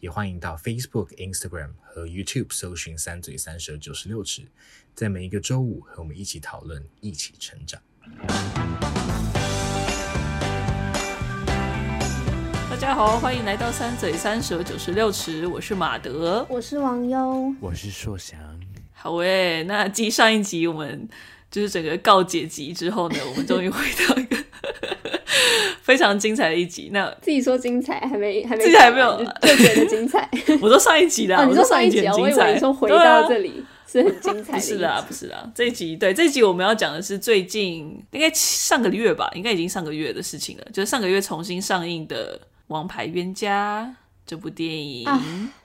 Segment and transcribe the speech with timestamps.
[0.00, 4.42] 也欢迎到 Facebook、Instagram 和 YouTube 搜寻“三嘴三舌九十六尺”，
[4.94, 7.82] 在每一个周五和我们一起讨论，一起成长。
[12.70, 18.38] 大家好，欢迎来到“三嘴三舌九十六尺”，我是马德，我是王优，我是硕翔。
[18.92, 21.08] 好诶，那继上一集我们
[21.50, 24.37] 就是整个告解集之后呢，我们终于回到一个。
[25.82, 30.28] 非常精彩的一集，那自己说精彩，还没还没，自己还没有就觉得精彩。
[30.60, 34.58] 我说上一集的，哦，你说上一集，我以为你说回到这里是很精彩的。
[34.58, 43.84] 不是的，不是的，这一集对这一集我们要讲的是最近应该上个月吧，应该已经上个月的事情了，就是上个月重新上映的《王牌冤家》
[44.26, 45.06] 这部电影。
[45.06, 45.22] 啊，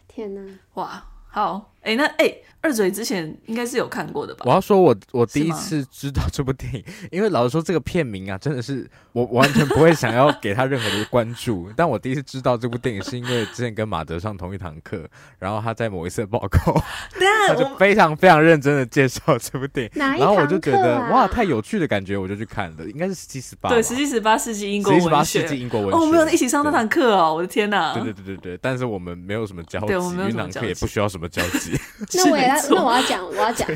[0.08, 0.41] 天哪，
[0.75, 1.72] 哇，好。
[1.84, 4.44] 哎、欸，那哎、欸，二嘴之前应该是有看过的吧？
[4.45, 11.70] 我要说我，我我第一次知道这部电影，因为老实说，这个片名啊，真的是我完全不会想要给他任何的关注。
[11.76, 15.06] 但我第一次知道这部电影，是因为之前跟马德上同一堂课，
[15.39, 16.81] 然后他在某一次报告，
[17.50, 22.86] 他就非常非常认真的介绍这部电影，啊、然后我就觉得哇，太有趣的感觉，我就去看了。
[22.86, 25.98] 应该是十七十八，对，十七十八世纪英国文学，十七十八世纪英国文学。
[25.98, 27.94] 哦，我们有一起上那堂课哦，我的天哪！
[27.94, 31.72] 对对对对对，但是我们没有什么交集，那堂课也不需要什么交集。
[32.13, 33.67] 那我也要，那我要讲， 我要讲，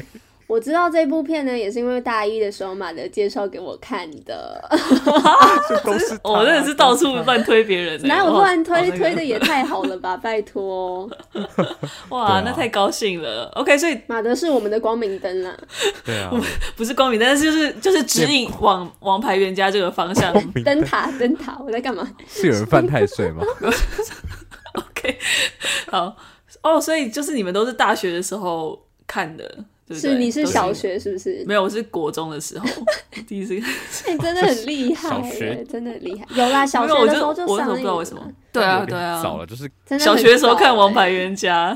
[0.48, 4.64] 我知道这部片呢，也是因为大一的时候马德介绍给我看的。
[6.24, 8.90] 我真的是到处乱推别人，哪有乱推？
[8.92, 11.10] 推的也太好了吧，拜托！
[12.10, 13.52] 哇，那太高兴了。
[13.56, 15.56] OK，所以马德是我们的光明灯啦。
[16.06, 16.32] 对啊，
[16.78, 20.34] 不是光明灯，但是就是就是指引往王牌冤家这个方向。
[20.64, 22.08] 灯塔，灯塔，我在干嘛？
[22.28, 23.44] 是有人犯太岁吗
[24.74, 25.20] ？OK，
[25.92, 26.16] 好。
[26.76, 29.44] 哦，所以就是你们都是大学的时候看的，
[29.88, 30.12] 对不对？
[30.12, 31.44] 是你是小学是不是？
[31.46, 32.68] 没有，我是国中的时候
[33.28, 33.74] 第一次看。
[34.14, 36.26] 你真的很厉害，小学真的很厉害。
[36.36, 37.68] 有啦，小学的时候就上。
[37.68, 38.22] 我不知道为什么。
[38.52, 39.22] 对啊，对啊。
[39.22, 39.70] 早了，就是
[40.00, 41.74] 小学的时候看《王牌冤家》。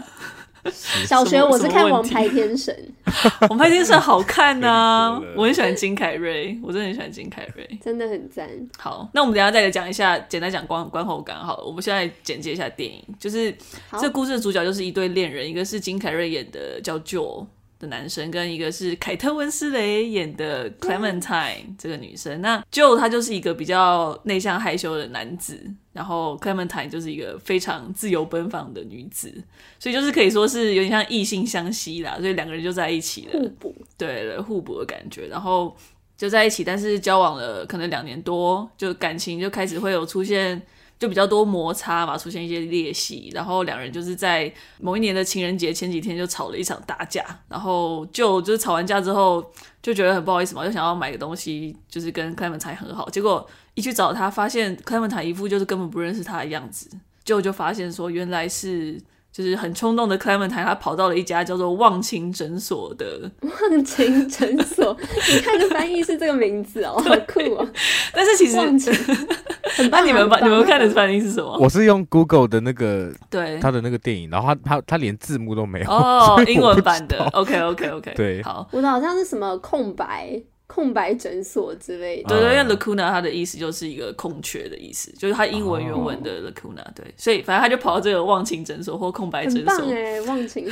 [1.05, 2.93] 小学我是看《王牌天神》，
[3.49, 4.67] 《王牌天神》好看呐、
[5.17, 8.47] 啊，我很喜欢金凯瑞，我真的很喜欢金凯瑞，真的很赞。
[8.77, 11.63] 好，那我们等下再来讲一下，简单讲观观后感好了。
[11.63, 13.53] 我们现在简介一下电影，就是
[13.99, 17.45] 这故事的主角就是一对恋人，一个是金凯瑞演的叫 Joe
[17.81, 22.39] 的男生，跟一个是凯特温斯雷演的 Clementine 这个女生。
[22.41, 25.59] 那 Joe 他就是一个比较内向害羞的男子。
[25.93, 29.29] 然后 Clementine 就是一个非常自由奔放的女子，
[29.77, 35.75] 所以就是可以说是有点像异性相吸啦，所以两个人就在一起了，互补，对了，互补的感觉，然后
[36.15, 40.61] 就在一起，但是交往了可能两年多，就感情就开始会有出现，
[41.01, 49.43] 就比较多摩擦嘛，出现一些裂隙，然后两人就是在某一年的情人节前几天就吵了一场大架，然后就就是吵完架之后
[49.81, 53.49] 就觉得很不好意思嘛，就想要买个东西，就是跟 Clementine 很好，结果。
[53.73, 56.89] 一去找他，发现克莱门采一副就是根本不认识他的样子，
[57.23, 59.01] 就就发现说原来是
[59.31, 64.95] 就是很冲动的 Clementine，他跑到了一家叫做忘情诊所的 忘情诊所。
[65.31, 67.67] 你看的翻译是这个名字哦， 好酷哦！
[68.13, 68.57] 但是其实
[69.89, 71.57] 那你们把你们看的翻译是什么？
[71.59, 77.17] 我是用 Google 的那个对他的那个电影，然后他他他连字幕都没有哦，英文版的。
[77.31, 80.41] OK OK OK，对，好，我的好像是什么空白。
[80.73, 90.65] 空白诊所之类的，对对，因为 lacuna 它的意思就是一个空缺的意思，就是它英文原文的 lacuna，对，所以反正他就跑到这个忘情诊所或空白诊所，哎，忘情，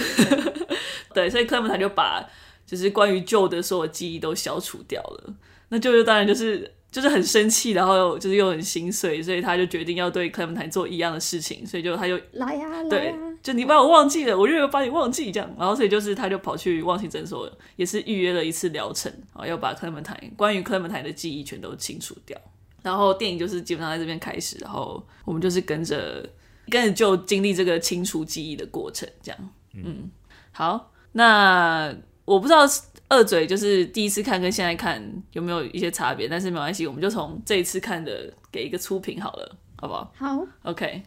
[1.13, 2.25] 对，所以 Clementine 就把
[2.65, 5.33] 就是关于 Joe 的所有记忆都消除掉了，
[5.67, 6.71] 那 Joe 当然就是。
[6.91, 22.37] 就是很生气，然后又就是又很心碎，所以他就决定要对 Clementine 做一样的事情，所以就他就来呀，来呀，对，就你把我忘记了，我就要把你忘记这样，然后所以就是他就跑去忘情诊所，也是预约了一次疗程，然后要把 Clementine 关于 Clementine 的记忆全都清除掉，
[22.81, 26.27] 然后电影就是基本上在这边开始，然后我们就是跟着
[26.69, 30.09] 跟着就经历这个清除记忆的过程，这样，嗯，
[30.51, 31.95] 好，那
[32.25, 32.65] 我不知道。
[33.11, 40.13] 二嘴就是第一次看跟现在看有没有一些差别，但是没关系，我们就从这一次看的给一个初评好了，好不好？
[40.15, 41.01] 好，OK，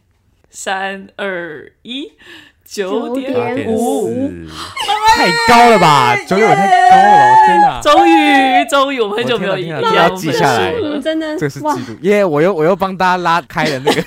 [0.55, 2.13] 三二一，
[2.63, 4.31] 九点五，
[5.17, 6.15] 太高了吧？
[6.27, 7.81] 九点五太高了，天哪！
[7.81, 12.23] 终于，终于，我们很久没有一样，要记下来，真的，这是记录耶！
[12.23, 14.03] 我又我又帮大家拉开了那个。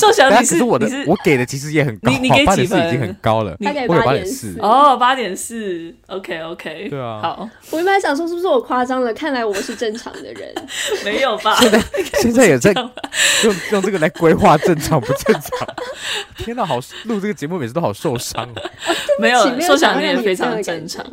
[0.00, 4.56] 寿祥，你是可是我的我给的其实也很高，你你给几分八点四已经很高了，他给我给八点点四。
[4.60, 9.12] 哦，八点四，OK OK，对啊好，我原本想说是不是我夸张了？
[9.12, 10.54] 看来我是正常的人。
[11.04, 11.56] 没有吧？
[11.60, 11.82] 现在
[12.22, 15.68] 现在也在用用这个来规划正常不正常。
[16.38, 18.70] 天哪，好录这个节目每次都好受伤哦。
[19.18, 21.04] 没有，没有寿祥你想你也非常正常，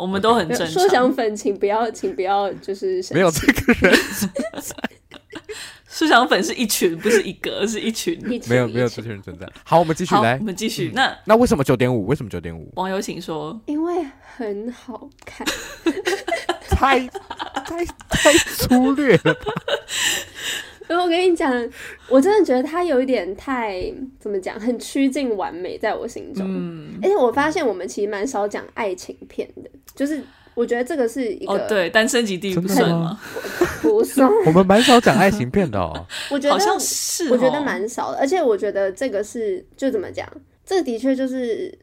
[0.00, 1.12] 我们都很正常说想常。
[1.12, 3.98] 粉，请不要，请不要，就是没有这个人，
[5.90, 8.14] 寿祥粉是一群，不是一个，是一群。
[8.30, 9.46] 一群没有没有这些人存在。
[9.64, 10.44] 好，我们继续好，来我。
[10.44, 10.92] 们继续。
[10.94, 12.06] 那那为什么九点五？
[12.06, 12.70] 为什么九点五？
[12.76, 14.06] 网友请说，因为
[14.36, 15.44] 很好看。
[16.70, 17.00] 太
[17.66, 19.52] 太太粗略了吧？
[20.86, 21.52] 然后我跟你讲，
[22.08, 26.46] 我真的觉得他有一点太怎么讲，很趋近完美，在我心中。
[26.48, 30.24] 嗯，而且我发现我们其实蛮少讲爱情片的，就是
[30.60, 33.20] 我觉得这个是一个、哦，对，单身级地狱不真的吗算吗？
[33.80, 36.06] 不算， 我们蛮少讲爱情片的哦。
[36.30, 40.28] 我觉得好像是哦，我觉得蛮少的，而且我觉得这个是就怎么讲，
[40.66, 41.76] 这个的确就是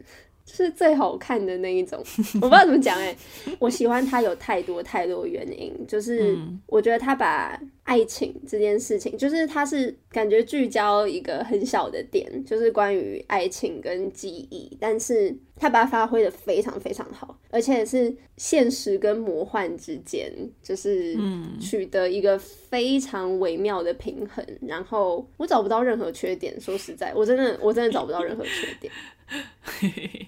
[0.46, 1.98] 是最好看的那一种。
[2.36, 3.16] 我不知道怎么讲哎、
[3.58, 20.30] 我喜欢他有太多太多原因，就是嗯我觉得他把爱情这件事情，就是它是感觉聚焦一个很小的点，就是关于爱情跟记忆，但是他把它发挥的非常非常好，而且是现实跟魔幻之间，
[20.62, 24.46] 就是嗯取得一个非常微妙的平衡。
[24.62, 28.92] 然后我找不到任何缺点，说实在，我真的我真的找不到任何缺点，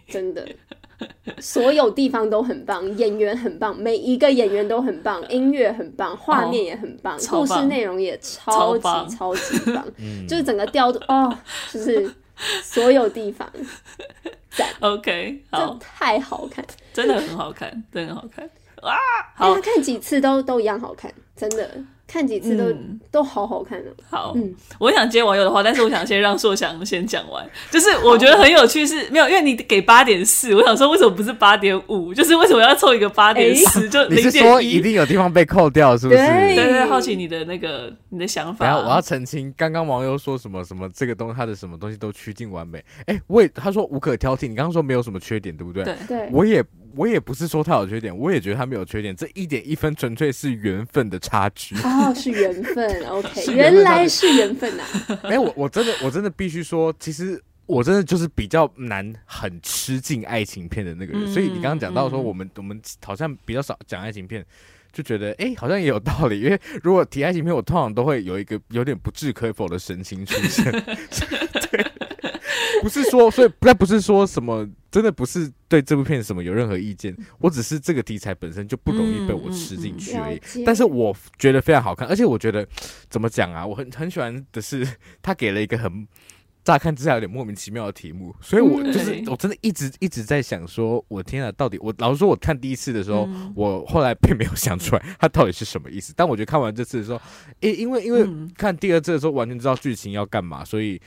[0.07, 0.47] 真的。
[1.39, 9.85] 所有地方都很棒，演员很棒，每一个演员都很棒，音乐很棒，画面也很棒，故事内容也超级超超级棒，
[10.27, 11.33] 就是整个调度哦，
[11.71, 12.13] 就是
[12.63, 13.49] 所有地方
[14.49, 18.49] 赞， OK，这好，太好看，真的很好看，真的很好看。
[18.83, 18.97] 哇，哎
[19.35, 21.69] 好呀看几次都都一样好看，真的
[22.09, 23.91] 看几次都、嗯都好好看的。
[24.09, 27.47] 好，嗯我想接网友的话，但是我想先让硕翔先讲完。
[27.69, 32.11] 就是我觉得很有趣是，没有，因为你给八点四，我想说为什么不是八点五？
[32.13, 33.87] 就是为什么要凑一个八点四？
[33.87, 34.79] 就你零是说一？
[34.79, 36.17] 定有地方被扣掉，是不是？
[36.19, 38.65] 对对对，好奇你的那个你的想法。
[38.65, 42.81] 然后我要澄清，刚刚网友说什么什么这个东西，他的什么东西都趋近完美。
[43.07, 45.83] 哎，我也他说无可挑剔，你刚刚说没有什么缺点，对不对？
[45.83, 46.63] 对对，我也
[46.95, 51.75] 我也不是说他有缺点，我也觉得他没有缺点，这一点一分纯粹是缘分的差距。
[51.77, 54.85] 哦， 是缘分， OK，原来是缘分啊。
[55.23, 64.43] 哎、我我真的我真的必须说，其实我真的就是比较难很吃进爱情片的那个人，嗯所以你刚刚讲到说嗯我们、我们好像比较少讲爱情片，
[64.91, 71.85] 就觉得哎、好像也有道理，因为如果提爱情片，我通常都会有一个有点不置可否的神情出现，对，
[72.81, 80.41] 不是说，所以那不是说什么，真的不是对这部片什么有任何意见，我只是这个题材本身就不容易被我吃进去而已。
[80.65, 82.67] 但是我觉得非常好看，而且我觉得
[83.09, 83.65] 怎么讲啊？
[83.65, 84.87] 我很很喜欢的是，
[85.21, 86.07] 他给了一个很
[86.63, 96.13] 乍看之下有点莫名其妙的题目，所以我嗯就是、我真的一直一直在想说，我天啊，到底我老实说，我看第一次的时候，嗯我后来并没有想出来它到底是什么意思。
[96.15, 97.19] 但我觉得看完这次的时候，
[97.61, 101.01] 诶、因为因为嗯看第二次的时候，完全知道剧情要干嘛，所以。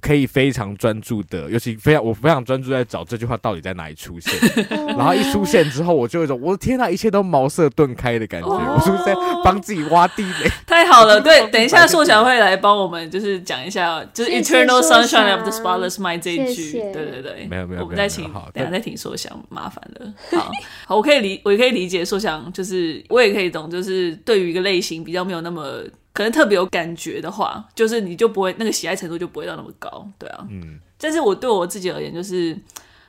[0.00, 4.32] 可以非常专注的，尤其非常我非常专注在找这句话到底在哪里出现，
[4.96, 8.48] 然后一出现之后，我就有一种我的天哪，一切都茅塞顿开的感觉。
[8.48, 8.76] 哦。
[8.76, 9.14] 我是不是在
[9.44, 10.50] 帮自己挖地雷？
[10.66, 20.12] 太好了， 对，等一下硕翔会来帮我们，就是讲一下，就是 Eternal Sunshine of the Spotless Mind 这一句，对对对，没有没有我们再没有没有请，好等一下但再请硕翔，麻烦了。
[20.38, 20.50] 好，
[20.86, 30.46] 好，我可以理，我也可以理解硕翔， 就是我也可以懂，就是对于一个类型比较没有那么可能特别有感觉的话，就是你就不会那个喜爱程度就不会到那么高，对啊。
[30.50, 32.56] 嗯，但是我对我自己而言，就是，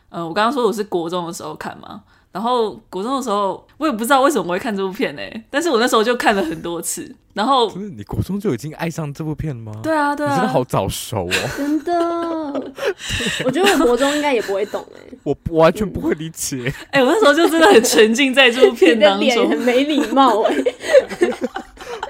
[0.10, 9.72] 呃，我刚刚说我是国中的时候看嘛，然后国中的时候，我也不知道为什么我会看这部片呢、但是我那时候就看了很多次，然后不，是你国中就已经爱上这部片了吗？
[9.81, 11.93] 对啊，对啊，你真的好早熟哦，真的，
[13.46, 16.72] 我觉得我国中应该也不会懂哎、我完全不会理解。
[16.91, 19.58] 哎、我那时候就真的很沉浸在这部片你的当中脸很。
[19.60, 20.55] 没礼貌哎、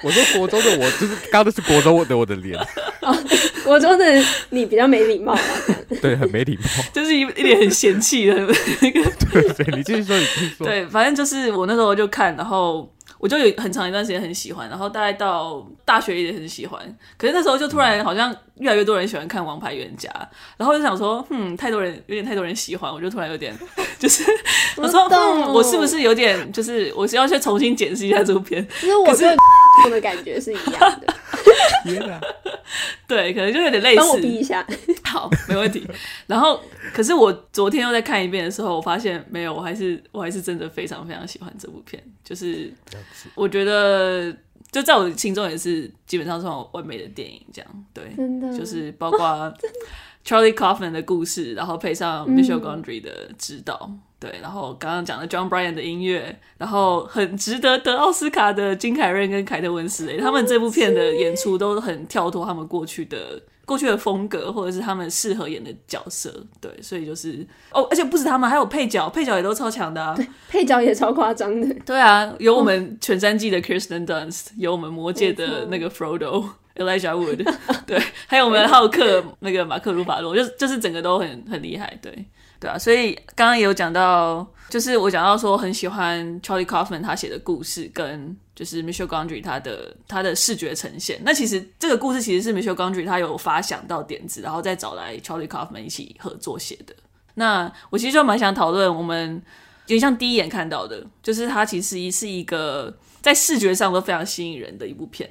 [0.03, 2.57] 我说国中的我，就是刚刚那是国中的我的脸，
[3.63, 4.05] 国中的
[4.49, 5.39] 你比较没礼貌啊。
[6.01, 6.63] 对，很没礼貌。
[6.93, 10.65] 就是一一脸很嫌弃的那个，对对，你继续说，你继续说。
[10.65, 12.91] 对，反正就是我那时候就看，然后
[13.21, 16.81] 我就有很长一段时间很喜欢，然后大概到大学也很喜欢，
[17.17, 20.09] 可是那时候就突然好像越来越多人喜欢看《王牌冤家》，
[20.57, 23.55] 然后就想说，嗯，太多人有点太多人喜欢，我就突然有点
[23.99, 24.23] 就是
[24.75, 28.67] 我说，嗯，我是不是有点就是我是要去重新检视一下这部片？
[28.79, 29.25] 其实我可是
[29.85, 31.13] 我 的感觉是一样的，
[33.07, 34.17] 对，可能就有点类帮我。
[34.17, 34.65] 一下。
[35.03, 35.85] 好，没问题。
[36.25, 36.61] 然后，
[36.93, 42.01] 可是我昨天又再看一遍的时候，我发现没有，我还是我还是真的非常非常喜欢这部片。
[42.23, 42.73] 就是
[43.35, 44.35] 我觉得
[44.71, 48.57] 就在我心中也是基本上是很完美的电影，这样对，真的。
[48.57, 49.53] 就是包括
[50.25, 63.41] Charlie Kaufman 的故事，然后配上 Michel Gondry 的指导，嗯、对，然后刚刚讲的 John Brion 的音乐，然后很值得得奥斯卡的金凯瑞跟凯特温丝蕾，他们这部片的演出都很跳脱他们过去的。
[63.65, 77.45] 过去的风格，或者是他们适合演的角色，对，所以就是哦，而且不止他们，还有配角，配角也都超强的啊，对，配角也超夸张的，对啊，有我们全三季的 Kirsten Dunst，有我们魔界的那个 Frodo Elijah Wood，
[77.85, 82.25] 对，还有我们浩克 那个马克鲁法洛，就是就是整个都很很厉害，对。
[82.61, 91.19] 对啊，所以刚刚也有讲到，就是我讲到说很喜欢 Charlie Kaufman 他写的故事，跟就是 Michel Gondry 他的他的视觉呈现。
[91.23, 96.93] 那其实这个故事其实是 Michel Gondry 他有发想到点子，然后再找来 Charlie Kaufman 一起合作写的。
[97.33, 99.33] 那我其实就蛮想讨论，我们
[99.87, 105.27] 有点像第一眼看到的，就是它其实是一个在视觉上都非常吸引人的一部片。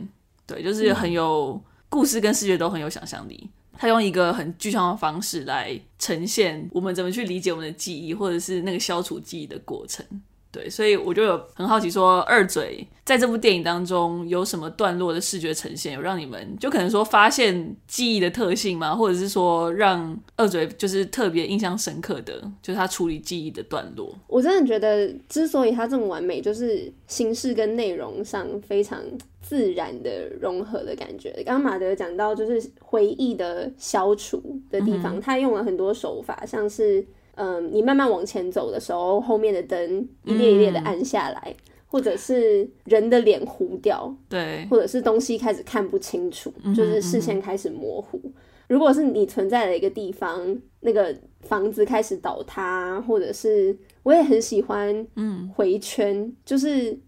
[0.46, 3.48] 对，就是很有故事跟视觉都很有想象力。
[3.72, 10.04] 他用一个很具象的方式来呈现我们怎么去理解我们的记忆，或者是那个消除记忆的过程。
[10.52, 18.92] 对，所以我就有很好奇，说二嘴在这部电影当中有什么段落的视觉呈现，有让你们就可能说发现记忆的特性吗？
[18.92, 24.12] 或者是说让二嘴就是特别印象深刻的，就是他处理记忆的段落？
[24.26, 29.00] 我真的觉得，之所以他这么完美，就是形式跟内容上非常
[29.40, 31.30] 自然的融合的感觉。
[31.46, 37.06] 刚刚马德讲到，就是回忆的消除的地方，嗯、他用了很多手法，像是。
[37.34, 48.20] 嗯，你慢慢往前走的时候，后面的灯一列一列的暗下来，嗯、或者是人的脸糊掉，对，或者是东西开始看不清楚，就是视线开始模糊。
[48.68, 56.98] 如果是你存在的一个地方，那个房子开始倒塌，或者是我也很喜欢，嗯，回圈，嗯、就是。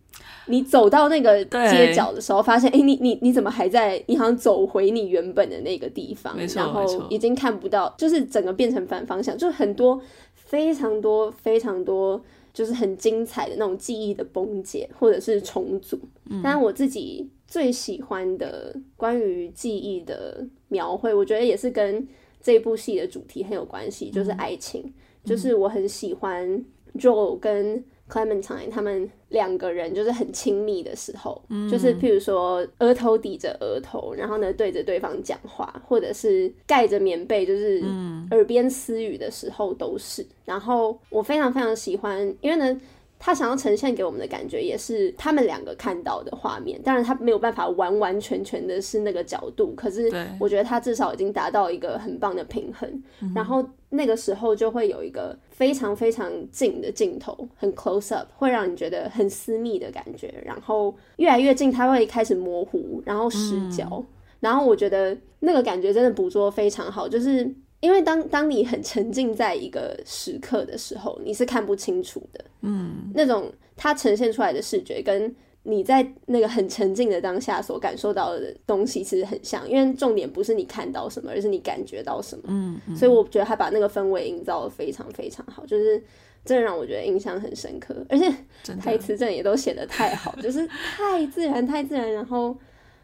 [0.46, 4.02] 你走到那个街角的时候，发现，哎、欸，你你你怎么还在？
[4.06, 10.00] 你好像走回你原本的那个地方，然后已经看不到，就是整个变成反方向，就很多
[10.34, 12.20] 非常多非常多，
[12.52, 15.98] 就是很精彩的那种记忆的崩解或者是重组。
[16.28, 22.06] 嗯、但我自己最喜欢的关于记忆的描绘，我觉得也是跟
[22.40, 24.82] 这部戏的主题很有关系，就是爱情。
[24.84, 24.92] 嗯、
[25.24, 26.64] 就是我很喜欢
[26.98, 37.82] Joel 跟 Clementine 他们两个人就是很亲密的时候，嗯、就是譬如说额头抵着额头，然后呢对着对方讲话，或者是盖着棉被，就是
[38.30, 40.26] 耳边私语的时候都是。
[40.44, 42.78] 然后我非常非常喜欢，因为呢。
[43.24, 46.82] 他想要呈现给我们的感觉，也是他们两个看到的画面。
[46.82, 53.02] 当然，他没有办法完完全全的是那个角度，可是我觉得他至少已经达到一个很棒的平衡。
[53.32, 60.34] 然后那个时候就会有一个非常非常近的镜头，很 close up，会让你觉得很私密的感觉。
[60.44, 63.86] 然后越来越近，它会开始模糊，然后失焦。
[63.88, 64.06] 嗯、
[64.40, 67.54] 然后我觉得那个感觉真的捕捉非常好，就是。
[67.82, 72.44] 因为当当你很沉浸在一个时刻的时候，你是看不清楚的。
[72.60, 75.34] 嗯，那种它呈现出来的视觉，跟
[75.64, 79.68] 你在那个很沉浸的当下所感受到的东西其实很像。
[79.68, 82.44] 因为重点不是你看到什么，而是你感觉到什么。
[82.46, 86.00] 嗯，嗯，所以我觉得他把那个氛围营造的非常非常好，就是
[86.44, 87.96] 真的让我觉得印象很深刻。
[88.08, 88.32] 而且
[88.80, 92.12] 台词真的也都写的太好，就是太自然，太自然。
[92.12, 92.56] 然后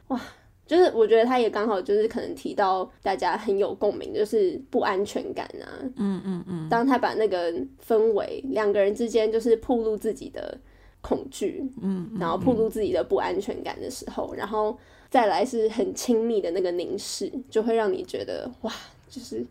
[0.07, 0.21] 哇。
[0.69, 5.65] 就是我觉得他也刚好就是可能提到大家很有共鸣，就是不安全感啊。
[5.97, 6.69] 嗯嗯嗯。
[6.69, 7.51] 当他把那个
[7.85, 10.59] 氛围，两个人之间就是暴露自己的
[11.01, 18.71] 恐惧，嗯，然后暴露自己的不安全感的时候，然后再来是很亲密的那个凝视，就会让你觉得哇，
[19.09, 19.43] 就是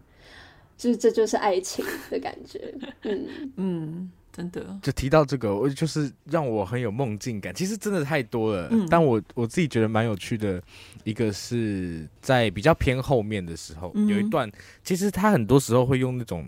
[0.78, 2.72] 就是这就是爱情的感觉。
[3.02, 4.12] 嗯 嗯。
[4.38, 7.54] 真的，就提到这个，我就是让我很有梦境感。
[7.54, 10.62] 其实真的太多了，嗯、但我我自己觉得蛮有趣的，
[11.04, 14.50] 一个是在比较偏后面的时候，嗯、有一段，
[14.84, 16.46] 其实他很多时候会用那种。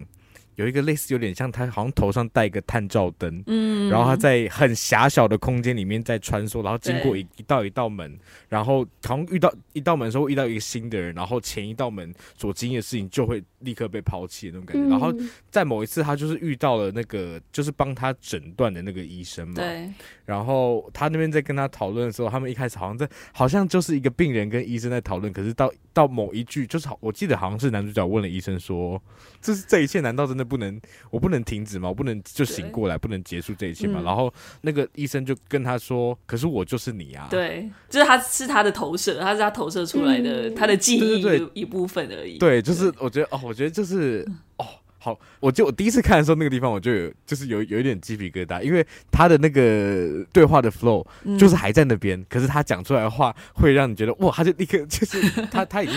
[0.55, 8.19] 有一个类似，有点像他好像头上戴一个探照灯，嗯，然后他在很狭小的空间里面在穿梭，然后经过一一道一道门，
[8.49, 14.87] 然后好像遇到一道门的时候遇到一个新的人，然后前一道门所经历的事情就会立刻被抛弃的那种感觉。
[14.87, 15.13] 嗯、然后
[15.49, 19.89] 在某一次，他就是遇到了那个就是帮他诊断的那个医生嘛，对。
[20.25, 29.01] 然后他那边在跟他讨论的时候，他们一开始好像在好像就是一个病人跟医生在讨论，可是到到某一句就是好，我记得好像是男主角问了医生说
[29.41, 31.89] ：“这是这一切难道真的？”不能，我不能停止吗？
[31.89, 33.99] 我不能就醒过来，不能结束这一切吗？
[34.01, 42.37] 嗯、然后那个医生就跟他说：“可是我就是你啊！”对，就是他是他的投射，他是他投射出来的、嗯、他的记忆的一部分而已。
[42.37, 44.23] 对，就是我觉得哦，我觉得就是
[44.57, 44.65] 哦，
[44.99, 51.03] 好，我就我第一次看的时候，那个地方我就有就是有有一点鸡皮疙瘩，因为他的那个对话的 flow
[51.39, 55.95] 就是还在那边，嗯、可是他讲出来的话会让你觉得哇，他就立刻就是 他他已经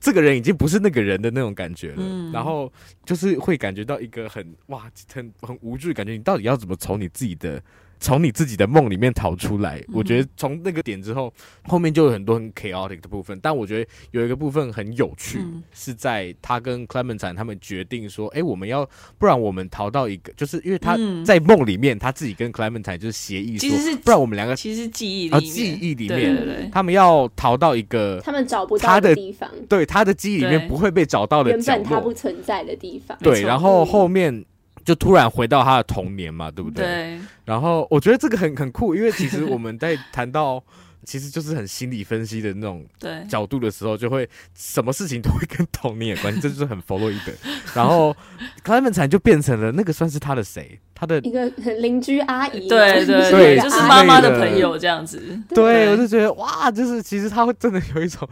[0.00, 2.72] 这个人已经不是那个人的那种感觉了，嗯、然后
[3.04, 7.62] 就是会感觉到一个很哇很很无助的感觉，你到底要怎么从你自己的。
[8.00, 11.32] 从你自己的梦里面逃出来，我觉得从那个点之后，
[11.64, 13.38] 后面就有很多很 chaotic 的部分。
[13.42, 15.38] 但我觉得有一个部分很有趣，
[15.72, 18.88] 是在他跟 Clementine 他们决定说：“哎，我们要
[19.18, 23.70] 不然我们逃到一个，就是因为他在梦里面，他自己跟 Clementine 就是协议说，
[24.04, 33.16] 不然我们两个其实记忆里记忆里面，他们要逃到一个他们找不到的地方，对他的记忆里面不会被找到的角落，原本他不存在的地方。
[33.20, 34.44] 对，然后后面。
[34.88, 36.86] 就突然回到他的童年嘛，对不对？
[36.86, 37.20] 对。
[37.44, 40.64] 然后我觉得这个很很酷，因为其实我们在谈到。
[41.04, 42.84] 其实就是很心理分析的那种
[43.30, 47.32] 角度的时候，就会什么事情都会跟童年有关系，这就是很弗洛伊德。
[47.72, 48.14] 然后
[48.62, 50.78] 克莱门采就变成了那个算是他的谁？
[50.98, 51.46] 他的一个
[51.80, 55.20] 邻居阿姨，对对对，就是妈妈的朋友这样子。
[55.50, 58.28] 对，我就觉得哇，就是其实他会真的有一种。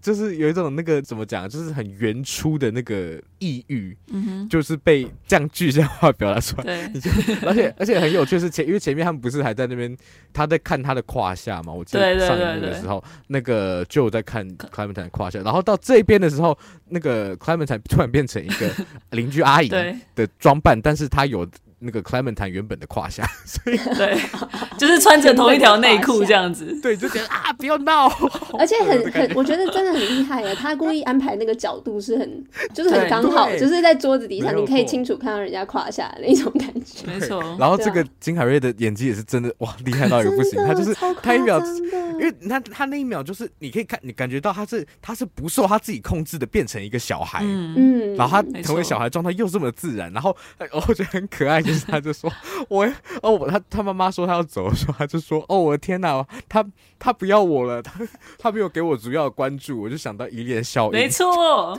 [0.00, 6.62] 就是有一种那个怎么讲，就是很原初的那个抑郁，嗯、哼就是被这样具象化表达出来。
[6.94, 7.02] 对，
[7.44, 9.94] 而且而且很有趣是前，因为前面他们不是还在那边，
[10.32, 11.72] 他在看他的胯下嘛？
[11.72, 16.56] 我记得上一幕的时候，那个就在看 Clementine 的胯下，然后到这边的时候，
[16.88, 18.70] 那个 Clementine 突然变成一个
[19.10, 19.68] 邻居阿姨
[20.14, 21.46] 的装扮，但是他有。
[21.80, 24.18] 那个 Clementine 原本的胯下， 所以对，
[24.78, 28.08] 就是穿着同一条内裤这样子，对，就觉得啊，不要闹，
[28.58, 30.54] 而且很很，我觉得真的很厉害啊！
[30.54, 32.44] 他故意安排那个角度是很，
[32.74, 37.40] 就是很刚好，就是在桌子底下，你可以清楚看到人家胯下的那种感觉，没错。
[37.58, 40.92] 然后这个金凯瑞的演技也是真的哇，厉害到一个不行，他就是
[41.22, 41.60] 他一秒，
[42.18, 50.36] 因为他他那一秒就是你可以看，你感觉到他是他是不受他自己控制的变成一个小孩，嗯，然后他成为小孩状态又这么自然，然后
[50.86, 51.62] 我觉得很可爱。
[51.68, 52.32] 就是他就说，
[52.70, 56.64] 我哦，他他妈妈说他要走的时候，他就说，哦，我的天哪，他
[56.98, 58.00] 他不要我了，他
[58.38, 61.08] 他没有给我主要的关注，我就想到一连效应，没。
[61.18, 61.76] 错，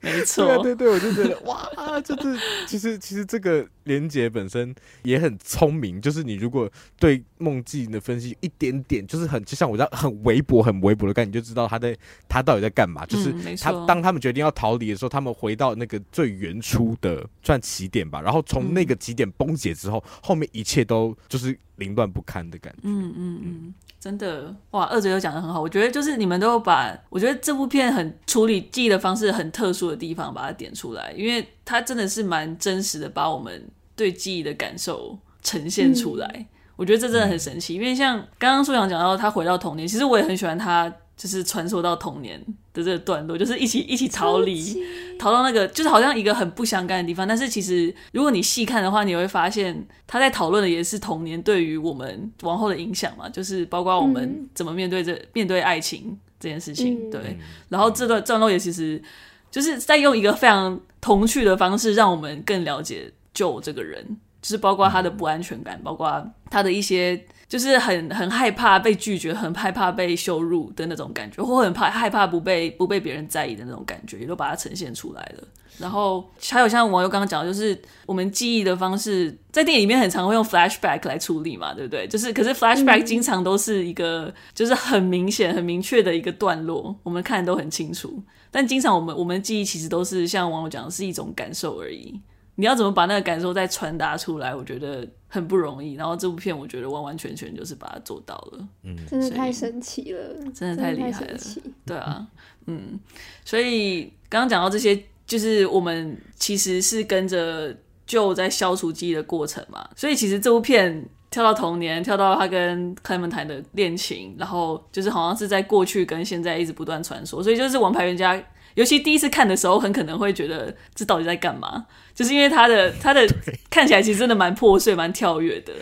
[0.00, 6.68] 没错，对对对，我就觉得哇，就是其实其实这个连结本身也很聪明，就是你如果
[6.98, 11.96] 对梦境的分析一点点，就是很就像我这样很微薄很微薄的概念，你就知道他在
[12.28, 18.96] 他到底在干嘛，就是他当他们决定要逃离的时候，他们回到那个最原初的算起点吧，然后从那个。
[19.06, 22.80] 起点崩解之后，后面一切都就是凌乱不堪的感觉。
[22.82, 24.84] 嗯嗯嗯，真的哇！
[24.84, 36.26] 二嘴又讲得很好，我觉得就是你们都把我觉得这部片很处理记忆的方式很特殊的地方，把它点出来，因为它真的是蛮真实的，把我们对记忆的感受呈现出来。
[36.36, 40.92] 嗯、我觉得这真的很神奇，因为像刚刚苏阳讲到他回到童年，其实我也很喜欢他。
[41.16, 42.38] 就是传说到童年
[42.76, 44.82] 的这个段落，就是一起一起逃离，
[45.18, 47.26] 逃到那个就是好像一个很不相干的地方。
[47.26, 57.10] 但是其实如果你细看的话，你会发现他在讨论的也是童年对于我们往后的影响嘛，就是包括我们怎么面对这、嗯、面对爱情这件事情。
[57.10, 57.38] 对，嗯、
[57.70, 59.02] 然后这段段落也其实
[59.50, 64.04] 就是在用一个非常童趣的方式，让我们更了解 Joe 这个人，
[64.42, 67.24] 就是包括他的不安全感，包括他的一些。
[67.48, 75.44] 就是很很害怕被拒绝，很害怕被羞辱的那种感觉，或很怕害怕不被不被别人在意的那种感觉，也都把它呈现出来了。
[75.78, 82.08] 然后还有像网友刚刚讲的，就是我们记忆的方式，在电影里面很常会用 flashback 来处理嘛，对不对？
[82.08, 88.22] 就是可是 flashback 经常都是一个就是很明显、很明确的一个段落，我们看的都很清楚。
[88.50, 92.18] 但经常我们我们记忆其实都是像网友讲的，是一种感受而已。
[92.58, 94.54] 你要怎么把那个感受再传达出来？
[94.54, 95.94] 我觉得很不容易。
[95.94, 98.68] 然后这部片，我觉得完完全全就是把它做到了。
[98.82, 101.38] 嗯，真的太神奇了，真的太厉害了。
[101.84, 102.26] 对啊，
[102.66, 102.98] 嗯，
[103.44, 109.86] 所以刚刚讲到这些，就是我们其实是跟着就在消除记忆的过程嘛。
[109.94, 117.42] 所以其实这部片跳到童年，跳到他跟 Clementine 的恋情，然后就是好像是在过去跟现在一直不断穿梭。
[117.42, 118.34] 所以就是《王牌冤家》。
[118.76, 121.86] 尤其第一次看的时候，很可能会觉得这到底在干嘛？
[122.14, 123.26] 就是因为它的它的
[123.68, 125.72] 看起来其实真的蛮破碎、蛮跳跃的，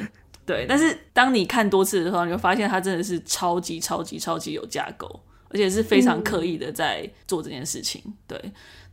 [0.47, 0.65] 对。
[0.69, 8.41] 但是当你看多次的时候，你会发现它真的是超级超级超级有架构，而且是非常刻意的在做这件事情，对。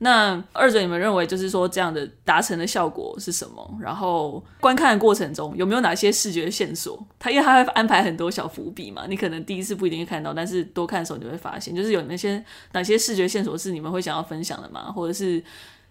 [0.03, 3.77] 那二者，你们认为就是说这样的达成的效果是什么？
[3.79, 7.05] 然后观看的过程中有没有哪些视觉线索？
[7.19, 14.91] 他因为他会安排很多小伏笔嘛，你可能第一次不一定会看到，但是多看的时候你会发现，就是有那些哪些视觉线索是你们会想要分享的吗？
[14.91, 15.39] 或者是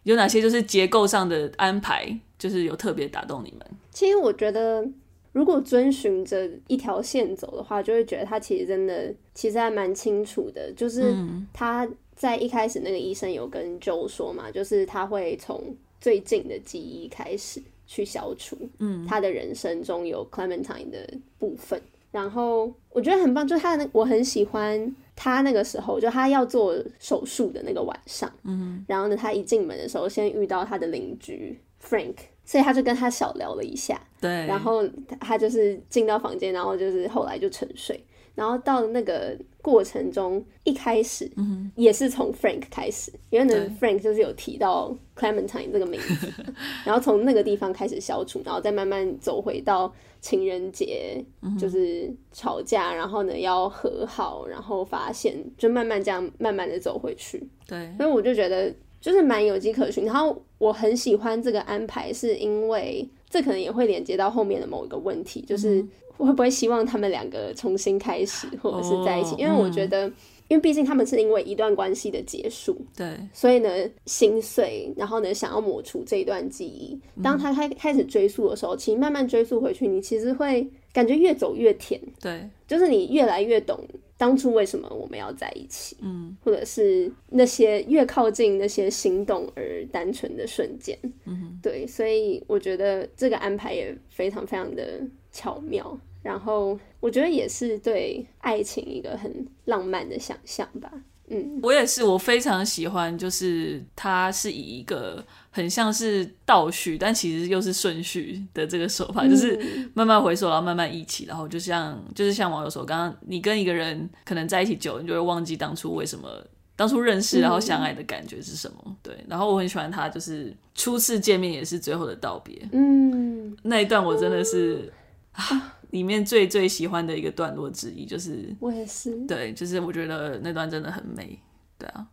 [0.02, 3.64] 有哪些就是结构上的安排，就是有特别打动你们？
[3.92, 4.84] 其实我觉得，
[5.30, 11.14] 如果遵循着一条线走的话，就会觉得他其实真的其实还蛮清楚的，就是
[11.52, 11.88] 他。
[12.20, 21.80] 在一开始，那个医生有跟 Joe 说嘛，就是他会从最近的记忆开始去消除，嗯，他的人生中有 Clementine 的部分。
[22.10, 34.86] 然后我觉得很棒，就是他的那我很喜欢他那个时候，就他要做手术的那个晚上，嗯，然后呢，他一进门的时候，先遇到他的邻居 Frank，所以他就跟他小聊了一下，对，然后
[35.20, 37.98] 他就是进到房间，然后就是后来就沉睡。
[38.40, 41.30] 然后到那个过程中，一开始
[41.76, 46.32] 也是从 Frank 开始，因为呢 Frank 就是有提到 Clementine 这个名字，
[46.86, 51.22] 然后从那个地方开始消除，然后再慢慢走回到情人节，
[51.58, 57.46] 就是吵架，然后呢要和好，然后发现就慢慢这样慢慢的走回去。
[57.68, 60.06] 对，所以我就觉得就是蛮有迹可循。
[60.06, 65.86] 然后我很喜欢这个安排，是因为这可能也会连接到后面的某一个问题，就是。
[66.20, 69.34] 我会不会希望他们两个重新开始，或者是在一起？
[69.38, 70.06] 因为我觉得，
[70.48, 73.70] 因为毕竟他们是因为一段关系的结束，对，所以呢，
[74.04, 77.00] 心碎，然后呢，想要抹除这一段记忆。
[77.22, 83.80] 当他开开始追溯的时候，其实慢慢追溯回去，你其实会感觉越走越甜，对，就是你越来越懂
[84.18, 95.00] 当初为什么我们要在一起，嗯，或者是那些越靠近那些心动而单纯的瞬间，嗯，对，所以我觉得这个安排也非常非常的
[95.32, 95.98] 巧妙。
[96.22, 100.90] 然后我觉得也是对爱情一个很浪漫的想象吧。
[101.32, 116.28] 嗯，我也是，我非常喜欢，就是它是以一个很像是倒叙，但其实又是顺序的这个手法，嗯、就是慢慢回首，然后慢慢一起，然后就像就是像网友说，刚刚你跟一个人可能在一起久，你就会忘记当初为什么
[116.74, 118.76] 当初认识，然后相爱的感觉是什么。
[118.86, 122.60] 嗯、对，然后我很喜欢他，就是初次见面也是最后的道别。
[122.72, 124.92] 嗯，那一段我真的是、
[125.34, 125.76] 嗯、啊。
[125.90, 131.38] 里面最最喜欢的一个段落之一，就是我也是，对，就是我觉得那段真的很美，
[131.78, 132.06] 对啊。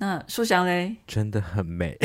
[0.00, 1.96] 那书翔嘞，真的很美，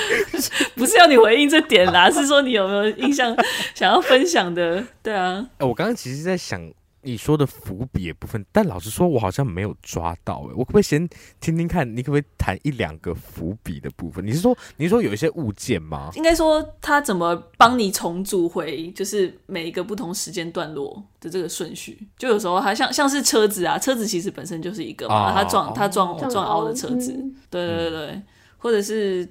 [0.74, 3.36] 不是要你回应这点啦，是说你有没有印象
[3.74, 4.82] 想要分享的？
[5.02, 6.72] 对啊，欸、我刚刚其实在想。
[7.02, 10.46] 你说的伏笔的部分，但老实说，我好像没有抓到。
[10.50, 11.08] 哎，我可不可以先
[11.40, 11.96] 听听看？
[11.96, 14.26] 你可不可以谈一两个伏笔的部分？
[14.26, 16.10] 你是说，你是说有一些物件吗？
[16.14, 22.06] 应该说，他怎么帮你重组回，就是每一个不同时间段落的这个顺序？
[22.18, 27.12] 就有时候，它像像是车子啊，车子其实本身就是一个嘛，他撞他撞撞凹的车子，
[27.48, 28.22] 对对对对，嗯、
[28.58, 29.26] 或者是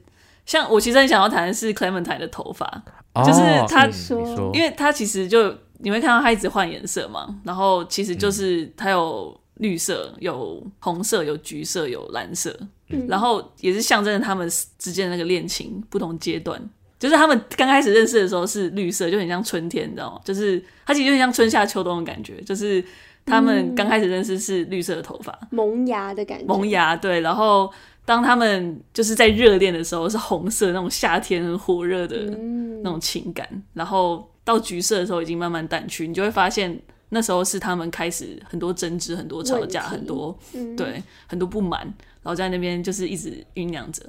[0.45, 2.65] 像我其实很想要谈的是 Clementine 的头发，
[3.13, 5.55] 哦、就是他，嗯、因为他其实就。
[5.81, 7.39] 你会看到它一直换颜色嘛？
[7.43, 12.57] 然后其实就是它有绿色、有红色、有橘色、有蓝色，
[12.89, 16.61] 嗯、然后也是象征着他们之间的那个恋情不同阶段。
[16.97, 20.21] 就是他们刚开始认识的时候是绿色，就很像春天，你知道吗？
[20.25, 22.41] 就是它其实就很像春夏秋冬的感觉。
[22.41, 22.83] 就是
[23.25, 27.21] 他们刚开始认识是绿色的头发，萌芽的感觉，萌芽对。
[27.21, 27.71] 然后
[28.03, 32.17] 当他们就是在热恋的时候是红色，那种夏天很火热的
[32.83, 34.28] 那种情感，嗯、然后。
[34.49, 36.75] 到橘色的时候已经慢慢淡去，你就会发现
[37.09, 44.01] 那时候是他们开始很多争执、很多吵架、很多、嗯、对很多不满，然后在那边就是一直酝酿着，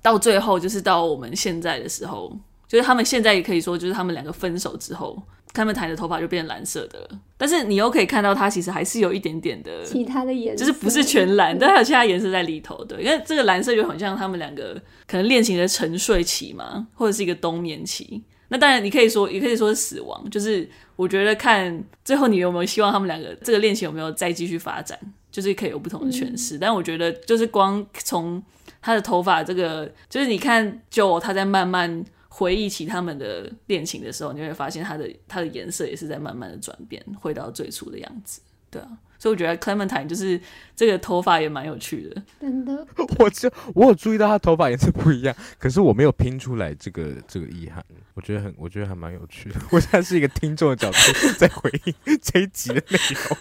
[0.00, 2.32] 到最后就是到我们现在的时候，
[2.68, 5.20] 就是他们现在也可以说就是他们两个分手之后，
[5.52, 12.84] 他们弹的头发就变蓝色的了，但是你又可以看到它其实还是有一点点的其他的颜色，就是不是全蓝，但还有其他颜色在里头。
[12.84, 18.22] 对，因为这个蓝色就很像他们两个可能恋情的沉睡期嘛，或者是一个冬眠期。
[18.50, 20.28] 那当然，你可以说，也可以说是死亡。
[20.28, 24.98] 就是我觉得看最后你有没有希望他们两个这个恋情有没有再继续发展，
[25.30, 26.56] 就是可以有不同的诠释。
[26.56, 28.42] 嗯、但我觉得，就是光从
[28.82, 38.40] 他的头发这个，就是你看 Joe 他在慢慢回忆起他们的恋情的时候，你会发现他的他的颜色也是在慢慢的转变，回到最初的样子。
[38.70, 38.88] 对啊。
[39.20, 40.40] 所以我觉得 Clementine 就是
[40.74, 42.86] 这个头发也蛮有趣的，真的。
[43.20, 47.84] 我就我有注意到他头发颜色不一样，可是我没有拼出来这个这个意涵。
[48.14, 49.56] 我觉得很，我觉得还蛮有趣的。
[49.70, 50.96] 我现在是一个听众的角度
[51.38, 53.38] 在回应这一集的内容，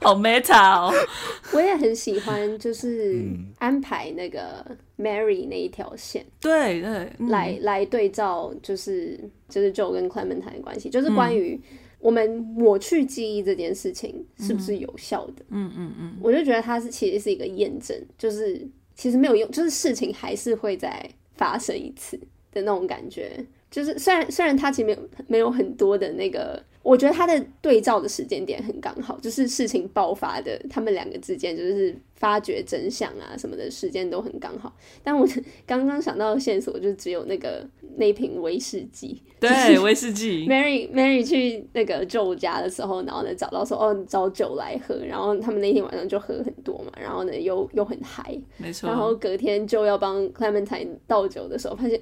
[0.00, 0.92] 好 meta 哦。
[1.52, 3.24] 我也很喜欢，就是
[3.58, 4.64] 安排那个
[4.98, 9.18] Mary 那一条线，对对，来来对照，就是
[9.48, 11.58] 就是 Joe 跟 Clementine 的关系，就是关于。
[12.02, 15.44] 我们抹去记忆这件事情是不是有效的？
[15.50, 22.18] 嗯嗯嗯，嗯嗯，我就觉得它是其实是一个验证，就是其实没有用，就是事情还是会再发生一次
[22.50, 23.46] 的那种感觉。
[23.70, 34.74] 就是虽然虽然它其实没有没有很多的那个，我觉得他的对照的时间点很刚好，就是事情爆发的他们两个之间就是发掘真相啊什么的时间都很刚好。
[35.02, 35.26] 但我
[35.66, 37.64] 刚刚想到的线索就只有那个
[37.96, 40.46] 那瓶威士忌，对，威士忌。
[40.48, 48.88] Mary Mary 去那个 Joe 家的时候，然后呢找到说哦，你找酒来喝，然后他们那天晚上就喝很多嘛，然后呢又又很嗨，没错。
[48.88, 52.00] 然后隔天就要帮 Clementine 倒酒的时候，发现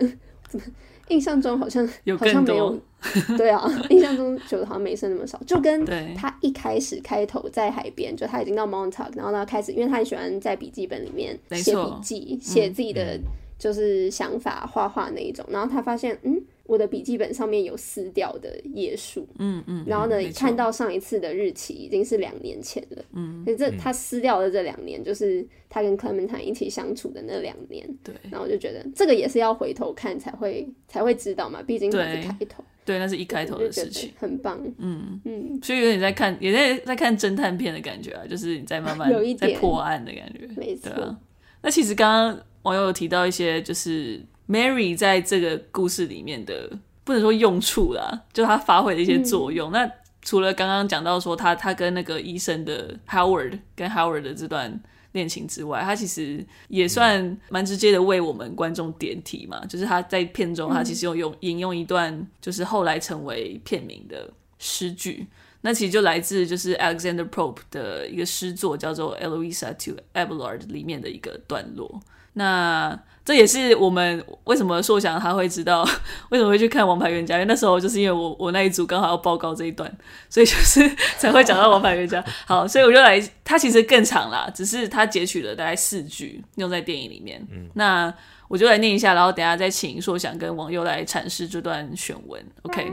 [0.48, 0.64] 怎么
[1.10, 2.78] 印象中好像 有好像没有，
[3.36, 5.84] 对啊，印象中酒好像没剩那么少，就跟
[6.16, 13.14] 他一开始开头在海边，就他已经到 Montauk，然后他开始，因为他很喜欢在笔记本里面写笔记，写自己的。
[13.16, 13.20] 嗯
[13.60, 32.64] 就是想法画画那一种，然后他发现，嗯，我的笔记本上面有撕掉的页数，嗯嗯，然后呢，嗯、看到上一次的日期已经是两年前了，嗯，所以这他撕掉的这两年，就是他跟 Clementine 一起相处的那两年，对，然后我就觉得这个也是要回头看才会才会知道嘛，毕竟它是开头。
[32.82, 41.20] 对，那是一开头的事情，很棒，嗯嗯，所以有点在看，也在在看侦探片的感觉啊，就是你在慢慢 有一点在破案的感觉，没错，啊，
[41.60, 42.42] 那其实刚刚。
[42.62, 46.70] 网友有提到一些，就是 Mary 在这个故事里面的
[47.04, 49.70] 不能说用处啦，就她发挥的一些作用。
[49.70, 49.92] 嗯、那
[50.22, 54.80] 除了刚刚讲到说她她跟那个医生的 Howard 跟 Howard 的这段
[55.12, 59.64] 恋情之外，她其实也算蛮直接的为我们观众点题嘛。
[59.66, 65.26] 就是她在片中，她其实有用引用一段，就是后来成为片名的诗句。
[65.62, 72.00] 那其实就来自就是 Alexander Pope 的一个诗作，叫做 Eloisa to Abelard 里面的一个段落。
[72.34, 75.82] 那这也是我们为什么硕翔他会知道
[76.30, 79.90] 为什么会去看《王牌冤家》，因为那时候就是因为我我那一组刚好要报告这一段，
[80.28, 80.88] 所以就是
[81.18, 82.20] 才会讲到《王牌冤家》。
[82.46, 87.46] 好，所以我就来，它其实更长啦，只是他截取了大概四句用在电影里面。
[87.52, 88.12] 嗯，那
[88.48, 92.44] 我就来念一下，然后等下再请硕翔跟网友来阐释这段选文。
[92.62, 92.90] OK，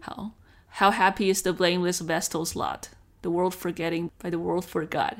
[0.00, 0.30] 好
[0.78, 2.82] ，How happy is the blameless vestal's lot,
[3.22, 5.14] the world forgetting by the world forgot,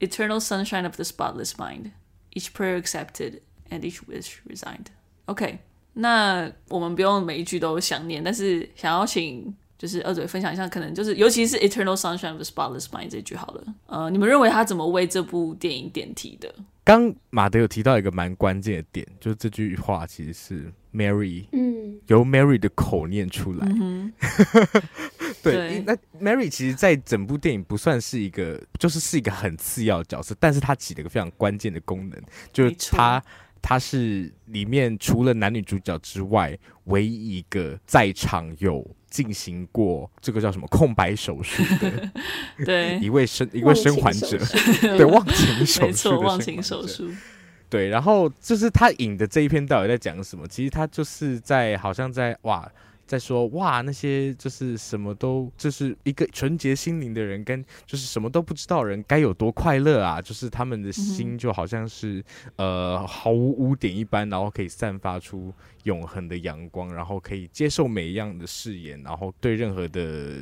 [0.00, 1.92] eternal sunshine of the spotless mind.
[2.32, 4.86] Each prayer accepted and each wish resigned.
[5.26, 5.58] OK，
[5.94, 13.64] 那我们不用每一句都想念，但是想要请就是二嘴分享一下，可能就是尤其是 Eternal Sunshine of the Spotless Mind 这句好了。
[13.86, 16.54] 呃，你们认为他怎么为这部电影点题的？
[16.84, 23.66] 刚马德有提到一个蛮关键的点，就是这句话其实是 Mary，嗯，由 Mary 的口念出来。
[23.66, 24.12] 嗯
[25.42, 32.20] 对，对，那 Mary 其实，在整部电影不算是一个，就是是一个很次要的角色，但是她起了一个非常关键的功能，
[32.52, 33.22] 就是她，
[33.62, 40.66] 她是里面除了男女主角之外，唯一一个在场有进行过这个叫什么？
[40.68, 42.10] 空白手术的，
[42.64, 44.38] 对，一位生一位生还者，
[44.96, 47.10] 对，忘情手术，没错，忘情手术，
[47.68, 50.46] 对，然后就是他引的这一篇到底在讲什么？
[50.48, 52.70] 其实他就是在，好像在哇。
[53.08, 60.20] 在说哇，那些就是什么都就是一个纯洁心灵的人，跟就是什么都不知道人该有多快乐啊！
[60.20, 62.22] 就是他们的心就好像是、
[62.56, 65.50] 嗯、呃毫无污点一般，然后可以散发出
[65.84, 70.34] 永恒的阳光，然后可以接受每一样的誓言，然后对任何的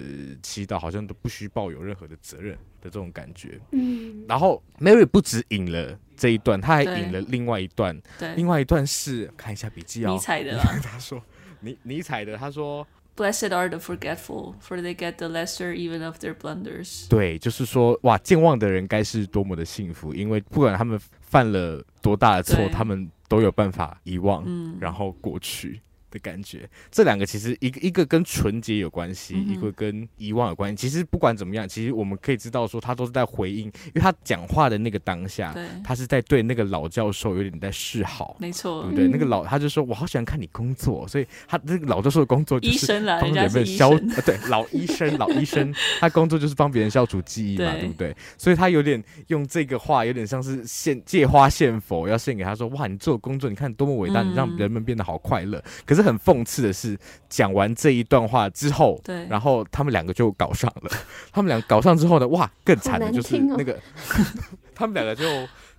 [0.42, 3.60] 祈祷好像都不需抱有任何的责任的这种感觉。
[3.70, 11.22] 嗯，然后 Mary 不止引了这一段，他还引了另外一段，对，另外一段是看一下笔记哦，尼采的 他说。
[11.60, 25.80] 尼尼采的他说：“Blessed are the forgetful, for they get the lesser even of their blunders。”对，就是说，哇，健忘的人该是多么的幸福，因为不管他们犯了多大的错，他们都有办法遗忘，嗯，然后过去。
[26.16, 30.76] 的感觉，这两个其实一个一个跟纯洁有关系，嗯，一个跟遗忘有关系。
[30.76, 39.06] 其实不管怎么样，其实我们可以知道说，他都是在回应，因为他讲话的那个当下，他是在对那个老教授有点在示好，没错，对不对？
[39.06, 43.90] 嗯，那个老他就说，我好喜欢看你工作，所以他那个老教授的工作就是医生啦，帮别人消，
[44.24, 48.16] 对，老医生，老医生， 他工作就是帮别人消除记忆嘛，对，对不对？
[48.38, 55.62] 所以他有点用这个话，有点像是献借花献佛，要献给他说，哇，你做工作，你看多么伟大，嗯，你让人们变得好快乐。
[55.84, 60.90] 可是很讽刺的是，讲完这一段话之后，对，然后他们两个就搞上了。
[61.32, 63.78] 他们两个搞上之后呢，哇，更惨的就是那个，
[64.74, 65.24] 他们两个就。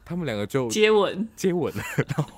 [0.09, 1.83] 他们两个就接吻，接吻了，
[2.15, 2.31] 然后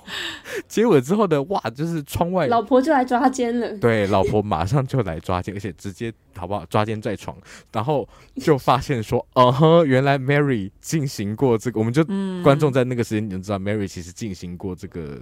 [0.66, 3.72] 接吻之后呢哇，就是窗外老婆就来抓奸了。
[3.78, 6.66] 对，老婆马上就来抓奸，而且直接好不好？
[6.66, 7.36] 抓奸在床，
[7.70, 8.08] 然后
[8.40, 15.20] 就发现说，哦呵，原来 Mary 进行过这个，我们就、嗯、观众在那个时间你就知道 Mary 其实进行过这个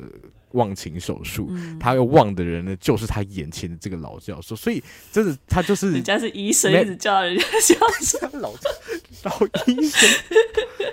[0.53, 8.39] 忘情手术，嗯、他要忘的人呢，就是他眼前的这个老教授，所以真的他就是人家是医生，一直叫人家教授。
[8.39, 8.55] 老
[9.25, 10.09] 老医生，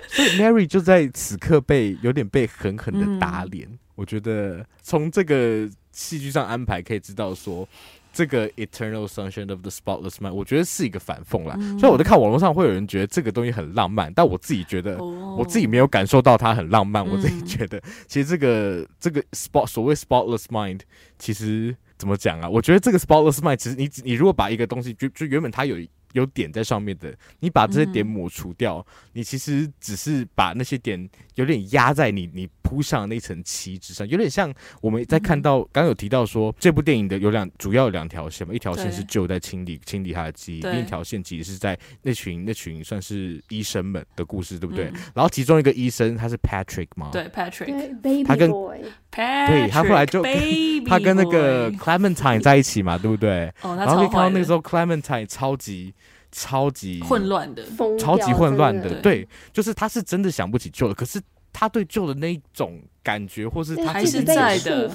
[0.08, 1.46] 所以 Mary 就在此刻。
[1.46, 7.68] 刻被有点被狠狠的打脸，嗯，我觉得从这个戏剧上安排可以知道说，
[8.16, 11.54] 这个 Eternal Sunshine of the Spotless Mind，我觉得是一个反讽啦。
[11.58, 17.02] 嗯、所以我在看网络上会有人觉得这个东西很浪漫，但我自己觉得，我自己没有感受到它很浪漫。
[17.02, 20.80] 哦、我自己觉得，其实这个这个 spot 所谓 Spotless Mind，
[21.18, 22.48] 其实怎么讲啊？
[22.48, 25.76] 我觉得这个 spotless mind，其实你你如果把一个东西就就原本它有。
[26.12, 44.86] 有点在上面的，你把这些点抹除掉，嗯、你其实只是把那些点有点压在你你铺上那层漆之上，有点像我们在看到刚有提到说这部电影的有两主要有两条线嘛，一条线是 Joe 在清理清理他的记忆，另一条线其实是在那群那群算是医生们的故事，对不对？
[44.86, 48.80] 嗯、然后其中一个医生他是 Patrick 吗，对 Patrick，他跟 boy,
[49.12, 50.24] 对他后来就
[50.88, 53.46] 他跟那个 Clementine 在一起嘛，对不对？
[53.62, 55.94] 哦、然后可以看到那个时候 Clementine 超级。
[56.32, 57.64] 超级混乱的，
[57.98, 61.18] 超级混乱的，的对，就是他是真的想不起旧的，可是
[61.58, 64.86] 他对旧的那一种感觉，或是他还是在的，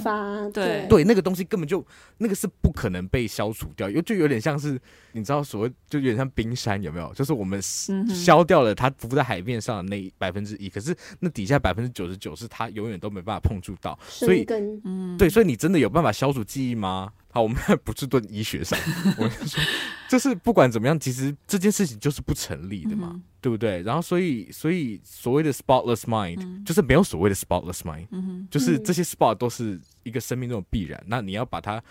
[0.54, 0.86] 对。
[0.88, 1.84] 对，那个东西根本就
[2.20, 4.80] 那个是不可能被消除掉，就有点像是
[5.14, 7.12] 你知道所谓，就有点像冰山，有没有？
[7.16, 14.46] 就是我们消掉了它浮在海面上的那百分之一，可是那底下百分之九十九是它永远都没办法碰触到，所以，
[14.86, 17.12] 嗯，对，所以你真的有办法消除记忆吗？
[17.32, 18.78] 好，我们不是论医学上，
[19.18, 19.64] 我就说，
[20.10, 23.82] 就是不管怎么样，其实这件事情就是不成立的嘛，嗯、对不对？
[23.84, 31.02] 然后，所以，所以所谓的 spotless mind，、嗯、就是没有所谓的 spotless mind，、嗯、就是这些 spot 都是一个生命中的必然。
[31.08, 31.82] 那你要把它，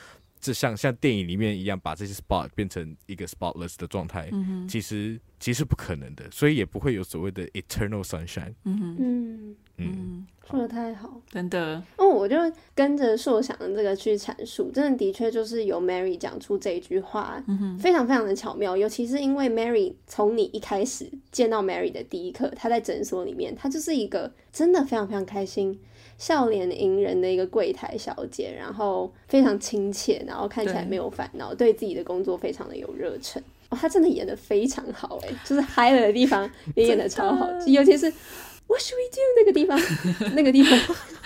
[0.41, 8.55] 就像像电影里面一样，把这些 spot 变成一个 spotless 的状态，嗯、其实其实不可能的，所以也不会有所谓的 eternal sunshine。
[8.65, 9.57] 嗯嗯。
[9.83, 11.83] 嗯，说的太好，真的。
[11.97, 12.37] 哦，我就
[12.75, 18.77] 跟着硕想的这个去阐述，真的的确就是由 Mary 讲出这一句话，嗯哼，非常非常的巧妙。
[18.77, 25.81] 尤其是因为 Mary 从你一开始见到 Mary 的第一刻，她在诊所里面，她就是一个真的非常非常开心、
[26.21, 33.43] 笑脸迎人的一个柜台小姐，然后非常亲切，然后看起来没有烦恼，对，自己的工作非常的有热忱。
[33.71, 38.13] 哦，她真的演的非常好，哎，就是嗨了的地方 也演的超好，尤其是。
[38.69, 39.21] What should we do？
[39.37, 39.81] 那个地方，
[40.37, 40.79] 那个地方，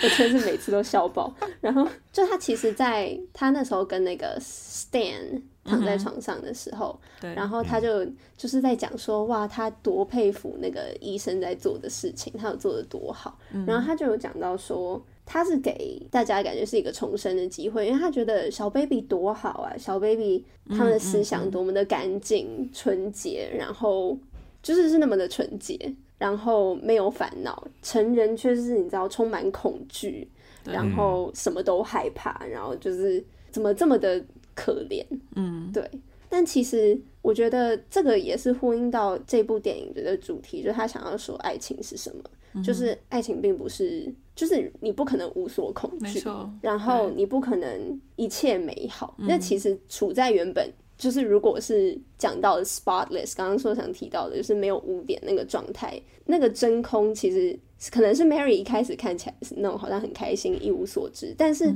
[0.02, 1.30] 我真是每次都笑爆。
[1.60, 8.04] 然后，就她其实在她那时候跟那个 Stan 躺在床上的时候，嗯、然后他就
[8.36, 13.38] 就是在讲说，哇，他多佩服那个医生在做的事情，他有做的多好。
[13.52, 24.16] 嗯、然后他就有讲到说，他是给大家感觉是一个重生的机会，因为他觉得小 baby 多好啊，小 baby 他们的思想多么的干净、纯洁，然后
[24.62, 25.94] 就是是那么的纯洁。
[26.16, 30.26] 然后没有烦恼，成人却是你知道充满恐惧，
[30.64, 35.88] 然后什么都害怕，然后就是怎么这么的可怜，嗯，对。
[36.28, 46.18] 但其实我觉得这个也是呼应到这部电影的主题，就是他想要说爱情是什么，就是爱情并不是，就是你不可能无所恐惧，
[46.60, 50.68] 然后你不可能一切美好，那其实处在原本。
[50.96, 57.58] 就是如果是讲到 spotless，刚刚说想提到的，就是没有污点那个状态，那个真空其实
[57.90, 61.74] 可能是 Mary 一开始看起来是那种好像很开心一无所知，但是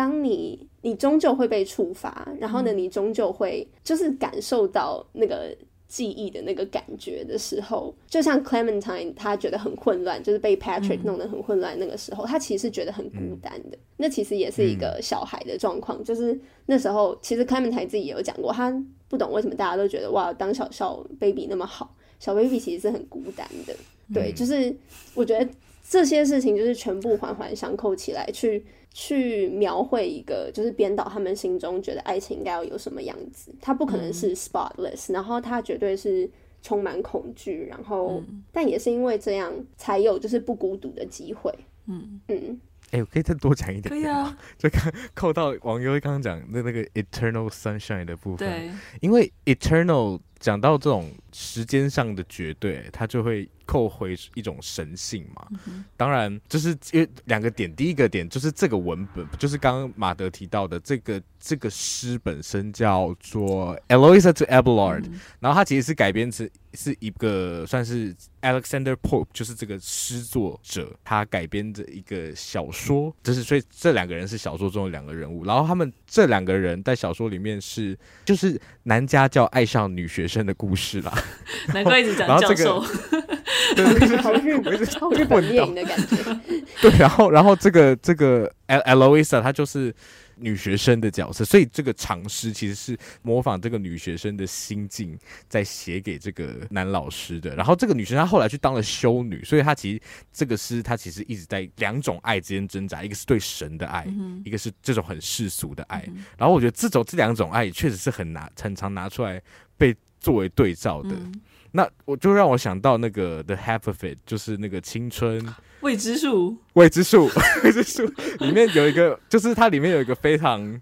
[0.00, 5.54] 当你你终究会被触发，然后呢，你终究会就是感受到那个。
[5.90, 11.76] 记忆的那个感觉的时候，就像 Clementine，他觉得很混乱，就是被 Patrick 弄得很混乱。
[11.80, 13.76] 那个时候，他其实觉得很孤单的。
[13.76, 18.72] 嗯、那其实也是一个小孩的状况，嗯、就是那时候，其实 Clementine 自己也有讲过，他
[19.08, 23.74] 不懂为什么大家都觉得哇，当小小 baby 那么好，小 baby 其实是很孤单的。
[24.12, 24.74] 对，就是
[25.14, 25.50] 我觉得
[25.88, 28.64] 这些事情就是全部环环相扣起来去。
[28.92, 36.28] 去描绘一个，就是编导他们心中觉得爱情应该要有什么样子，它不可能是 spotless，、嗯、然后它绝对是
[36.60, 41.54] 充满恐惧，然后、嗯、但也是因为这样才有就是不孤独的机会。
[41.86, 42.20] 嗯。
[42.26, 48.70] 嗯，哎、欸，我可以再多讲一点，可以啊，就看扣到网友刚刚讲的那个 eternal sunshine 的部分，对，
[49.00, 53.48] 因为 eternal 讲到这种时间上的绝对，它就会。
[53.66, 68.12] 扣回一种神性嘛，嗯、当然就是因为两个点，第一个点就是这个文本，就是刚刚马德提到的这个这个诗本身叫做 Eloisa to Abelard，、嗯、然后它其实是改编自是一个算是
[68.42, 81.19] Alexander Pope，就是这个诗作者他改编的一个小说，就是所以这两个人是小说中的两个人物，然后他们这两个人在小说里面是就是男家教爱上女学生的故事啦，
[81.74, 82.84] 难怪一直讲教授。
[83.76, 86.16] 对，好日本，好日本电影的感觉。
[86.82, 89.94] 对，然后，然后这个这个 Eloisa 她就是
[90.36, 95.16] 女学生的角色，所以这个长诗其实是模仿这个女学生的心境，
[95.48, 97.54] 在写给这个男老师的。
[97.54, 100.00] 然后这个女生她后来去当了修女，所以她其实
[100.32, 106.02] 这个诗她其实一直在两种爱之间挣扎，一个是对神的爱，嗯、一个是这种很世俗的爱。
[106.08, 109.40] 嗯、然后我觉得这种这两种爱确实是很拿很常拿出来
[109.76, 111.10] 被作为对照的。
[111.10, 111.32] 嗯。
[111.72, 115.40] 那我就让我想到那个 The Half of It，就是那个青春
[115.80, 117.30] 未知数，未知数，
[117.62, 118.04] 未知数。
[118.40, 120.80] 里面有一个，就是它里面有一个非常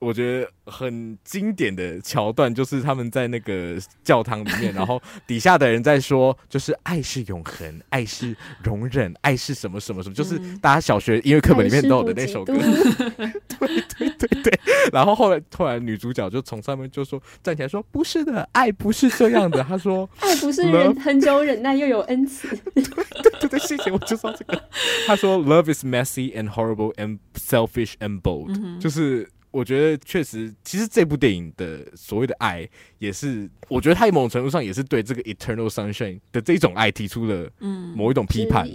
[0.00, 12.54] 我觉得很经典的桥段，就是他们在那个教堂里面，然后底下的人在说，就是爱是永恒，爱是容忍，爱是什么什么什么，就是大家小学音乐课本里面都有的那首歌。
[12.54, 14.60] 对 对对对。
[14.92, 24.62] 然后后来突然女主角就从上面就说站起来说：“不是的，爱不是这样的。”她说：“爱不是忍很久忍耐又有恩慈。”对对对对，谢谢，我就说这个。
[25.06, 28.54] 她说：“Love is messy and horrible and selfish and bold。
[28.60, 29.28] 嗯”就是。
[29.54, 37.48] 我觉得确实，其实这部电影的所谓的爱，也是我觉得它某种程度上也是对这个 Eternal Sunshine 的这种爱提出了
[37.94, 38.68] 某一种批判。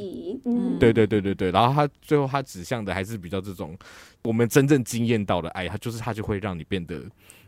[0.46, 1.52] 嗯，对对对对对。
[1.52, 3.78] 然后他最后他指向的还是比较这种
[4.24, 7.04] 我们真正经验到的爱，它就是它就会让你变得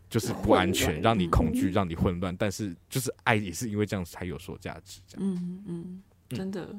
[0.09, 2.35] 就是不安全，让你恐惧，让你混乱。
[2.35, 4.99] 但是就是爱也是因为这样才有所价值。
[5.07, 6.75] 这样，嗯嗯，真的。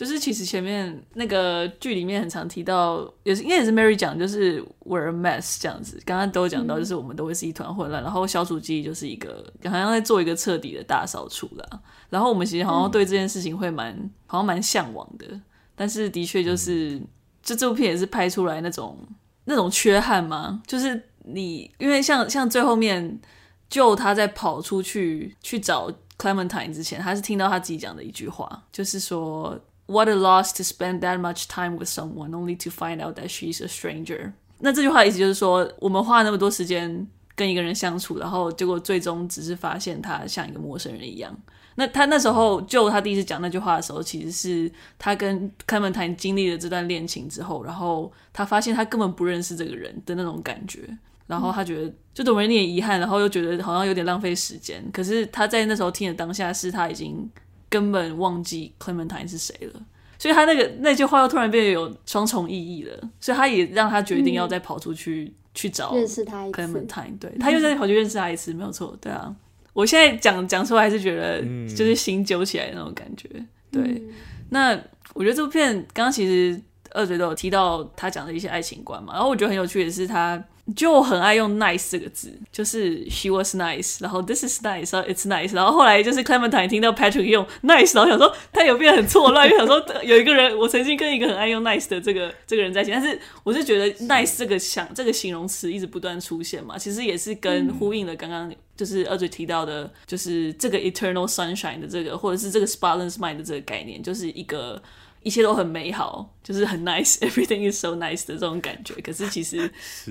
[0.00, 6.00] 就是其实前面那个剧里面很常提到，也是应该也是 Mary 讲，就是 we're a mess 这样子。
[6.06, 11.82] 刚刚都有讲到，就是我们都会是一团混乱，嗯、然后小组记忆就是一个好像在做一个彻底的大扫除啦。
[12.08, 15.38] 然后我们其实好像对这件事情会蛮、嗯、好像蛮向往的，
[15.76, 17.06] 但是的确就是，嗯、
[17.42, 18.96] 就这部片也是拍出来那种
[19.44, 20.62] 那种缺憾嘛。
[20.66, 23.20] 就是你因为像像最后面，
[23.68, 29.60] 就他在跑出去去找 Clementine 之前，他是听到他自己讲的一句话，就是说。
[29.90, 33.60] What a loss to spend that much time with someone only to find out that she's
[33.60, 34.34] a stranger。
[34.60, 41.36] 那这句话意思就是说，我们花了那么多时间跟一个人相处，然后结果最终只是发现他像一个陌生人一样。
[41.74, 50.82] 那他那时候就他第一次讲那句话的时候，其实是他跟 Clementine 经历了这段恋情之后，然后他发现他根本不认识这个人的那种感觉，
[51.26, 54.88] 然后他觉得就懂人有点遗憾，然后又觉得好像有点浪费时间。
[54.92, 57.28] 可是他在那时候听的当下，是他已经。
[57.70, 59.80] 根本忘记 Clementine 是谁了，
[60.18, 69.34] 所以他那个那句话又突然变得有双重意义了，所以他也让他决定要再跑出去、嗯、去找 Clementine，对，他又再跑去认识他一次，没有错，对啊，
[69.72, 73.28] 我现在讲讲出来还是觉得就是心揪起来的那种感觉，
[73.70, 74.08] 对，嗯、
[74.50, 74.70] 那
[75.14, 76.60] 我觉得这部片刚刚其实
[76.90, 80.42] 二嘴都有提到他讲的一些爱情观嘛，然后我觉得很有趣的是他。
[80.74, 89.82] 就很爱用 nice 这个字，就是 she was nice，然后 this is nice，然后 it's nice，然后后来就是 Clementine 听到 Patrick 用 nice，然后想说他有变得很错乱，又想说
[90.04, 104.82] 有一个人，我曾经跟一个很爱用 nice 的这个这个人在一起，但是我是觉得 nice 这个想这个形容词一直不断出现嘛，其实也是跟呼应了刚刚就是二嘴提到的，就是这个 eternal sunshine 的这个，或者是这个 spotless mind 的这个概念，就是一个。
[105.22, 108.94] 一切都很美好，就是很 nice，everything is so nice 的这种感觉。
[109.02, 109.70] 可是其实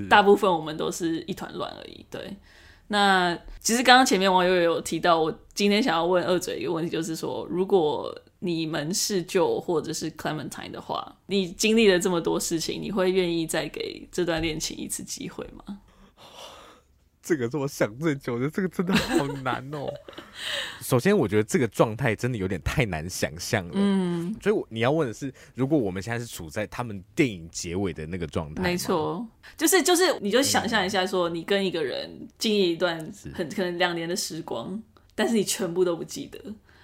[0.10, 2.06] 大部分我们都是一团乱而已。
[2.10, 2.36] 对，
[2.88, 15.80] 那其实刚刚前面网友也有提到，我今天想要问二嘴一个问题，就是说，如果你们是 Joe 或者是 Clementine 的话，你经历了这么多事情，你会愿意再给这段恋情一次机会吗？
[17.30, 19.88] 这个是我想最久的，这个真的好难哦。
[20.82, 23.74] 首先，我觉得这个状态真的有点太难想象了。
[23.76, 29.24] 嗯，所以我你要问的是，如果我们现在是处在他们电影结尾的那个状态，没错，
[29.56, 32.98] 就是就是，你就想象一下，说你跟一个人经历一段
[33.32, 34.82] 很可能两年的时光，
[35.14, 36.40] 但是你全部都不记得，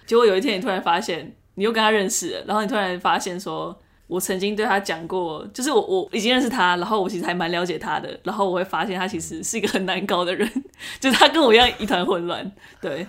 [0.06, 3.76] 结果有一天你突然发现，你又跟他认识了，然后你突然发现说。
[4.06, 10.48] 我曾经对他讲过，就是我我已经认识他，然后我其实还蛮了解他的，然后我会发现他其实是一个很难搞的人，
[11.00, 12.50] 就是他跟我一样一团混乱。
[12.80, 13.06] 对，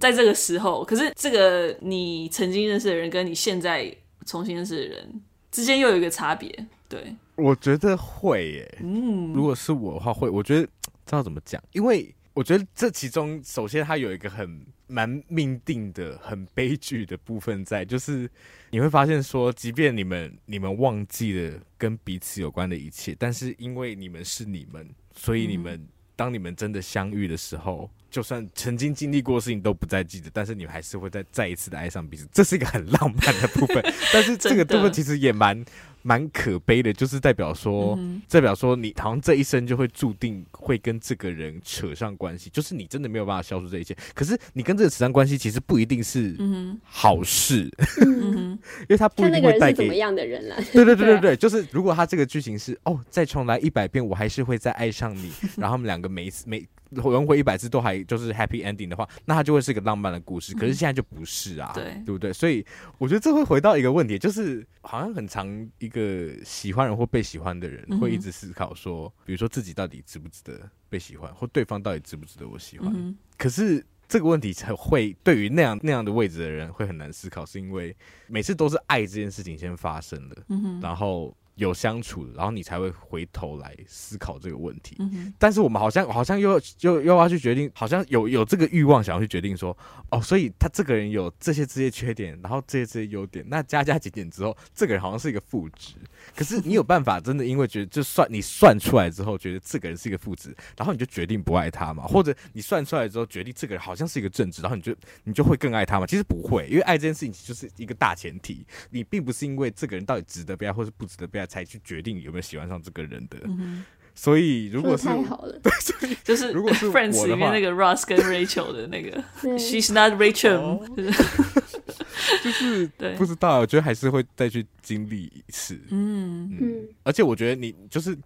[0.00, 3.94] 在这个时候，可是这个你曾经认识的人跟你现在
[4.26, 6.50] 重新认识的人之间又有一个差别。
[6.88, 8.78] 对，我觉得会耶。
[8.82, 10.28] 嗯，如果是我的话，会。
[10.30, 14.66] 我觉得知道怎么讲，因为我觉得这其中首先他有一个很。
[14.90, 18.26] 蛮命定的，很悲剧的部分在，就是
[18.70, 33.82] 你会发现说，即便你们你们忘记了跟彼此有关的一切，但是因为你们是你们，所以你们、嗯、当你们真的相遇的时候，就算曾经经历过的事情都不再记得，但是你们还是会再再一次的爱上彼此，这是一个很浪漫的部分。
[34.12, 35.64] 但是这个部分其实也蛮。
[36.02, 43.96] 蛮可悲的，就是代表说，嗯、代表说你好像这一生就会注定会跟这个人扯上关系，就是你真的没有办法消除这一切。
[44.14, 46.36] 可是你跟这个扯上关系，其实不一定是
[46.84, 47.70] 好事，
[48.06, 50.56] 嗯、 因为他不一定会带给怎么样的人了。
[50.72, 56.66] 对对对对对，就是如果他这个剧情是哦，再重来一百遍，我还是会再爱上你， 然后他们两个每一次每。
[56.90, 60.54] 轮回一百次都还就是 happy ending 的话，那它就会是一个浪漫的故事。
[60.54, 62.32] 可是现在就不是啊，嗯、对对不对？
[62.32, 62.64] 所以
[62.98, 65.46] 我觉得这会回到一个问题，就是好像很长
[65.78, 70.58] 一个喜欢人或被喜欢的人会一直思考说，比如说自己到底值不值得
[70.88, 72.92] 被喜欢，或对方到底值不值得我喜欢。
[72.94, 77.94] 嗯、可是这个问题才会对于那样那样的位置的人会很难思考，是因为
[78.26, 81.36] 每次都是爱这件事情先发生的，嗯、然后。
[81.58, 84.96] 有相处，然后你才会回头来思考这个问题。
[85.00, 89.76] 嗯，但是我们好像好像又又又要去决定，好像有有这个欲望想要去决定说，
[90.10, 95.96] 哦，所以他这个人有这些这些缺点，然后这些这些优点，那加加减减之后，这个人好像是一个负值。
[96.34, 102.04] 可是你有办法真的因为觉得就算你算出来之后，觉得这个人是一个负值，然后你就决定不爱他嘛？
[102.04, 104.94] 或者你算出来之后决定这个人好像是一个正值，然后你就
[105.24, 106.06] 你就会更爱他吗？
[106.06, 113.38] 其实不会，因为爱这件事情就是一个大前提，你并不是因为这个人到底值得被爱或是不值得被爱才去决定有没有喜欢上这个人的。
[113.44, 113.84] 嗯、
[114.14, 119.20] 所以如果是太好了， 对，所以就是如果是 Friends 里面那个 Ross 跟 Rachel 的那个，
[119.58, 120.86] She's not Rachel，
[122.44, 122.86] 就是。
[122.98, 125.80] 对，不知道，我觉得还是会再去经历一次。
[125.90, 126.56] 嗯。
[126.60, 128.16] 嗯，而且我觉得你就是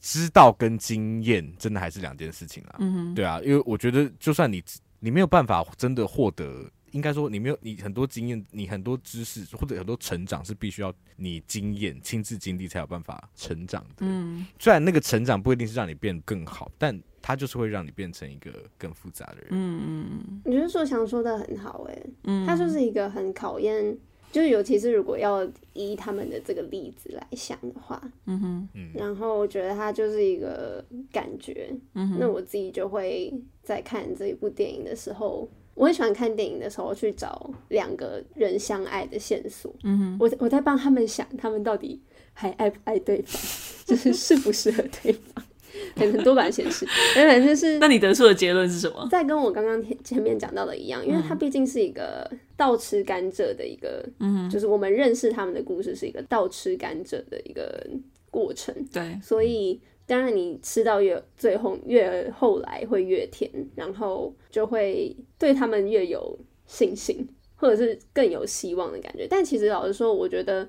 [0.00, 2.76] 知道跟经验真的还是两件事情啊。
[2.80, 4.62] 嗯对啊，因为我觉得就算你
[5.00, 6.68] 你没有办法真的获得。
[6.92, 13.96] 应该说，你没有你很多经验，你很多知识或者很多成长是必须要你经验亲自经历才有办法成长的。
[14.00, 19.46] 嗯，虽然那个成长不一定是让你变得更好，但它就是会让你变成一个更复杂的人。
[19.50, 23.96] 嗯嗯，我觉得硕强说的很好，哎，嗯，他就是一个很考验，
[24.30, 33.32] 就是尤其是如果要以他们的这个例子来想的话，嗯哼，然后我觉得他就是一个感觉，嗯哼，那我自己就会
[33.62, 35.48] 在看这一部电影的时候。
[35.74, 39.74] 我很喜欢看电影的时候去找两个人相爱的线索。
[39.84, 42.00] 嗯哼，我我在帮他们想，他们到底
[42.34, 43.40] 还爱不爱对方，
[43.86, 45.44] 就是适不适合对方，
[45.96, 46.86] 很 很多管闲事。
[47.14, 49.08] 反正就是， 那你得出的结论是什么？
[49.10, 57.86] 再跟我刚刚前面讲到的一样，因为它毕竟是一个倒吃甘蔗的一个，嗯，就是我们认识他们的故事是一个倒吃甘蔗的一个
[58.30, 58.74] 过程。
[58.92, 59.80] 对，所以。
[60.06, 67.26] 当然，你吃到越最后越后来会越甜，然后就会对他们越有信心，
[67.56, 69.26] 或者是更有希望的感觉。
[69.28, 70.68] 但其实老实说，我觉得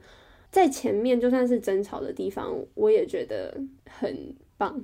[0.50, 3.60] 在前面就算是争吵的地方，我也觉得
[3.90, 4.84] 很棒。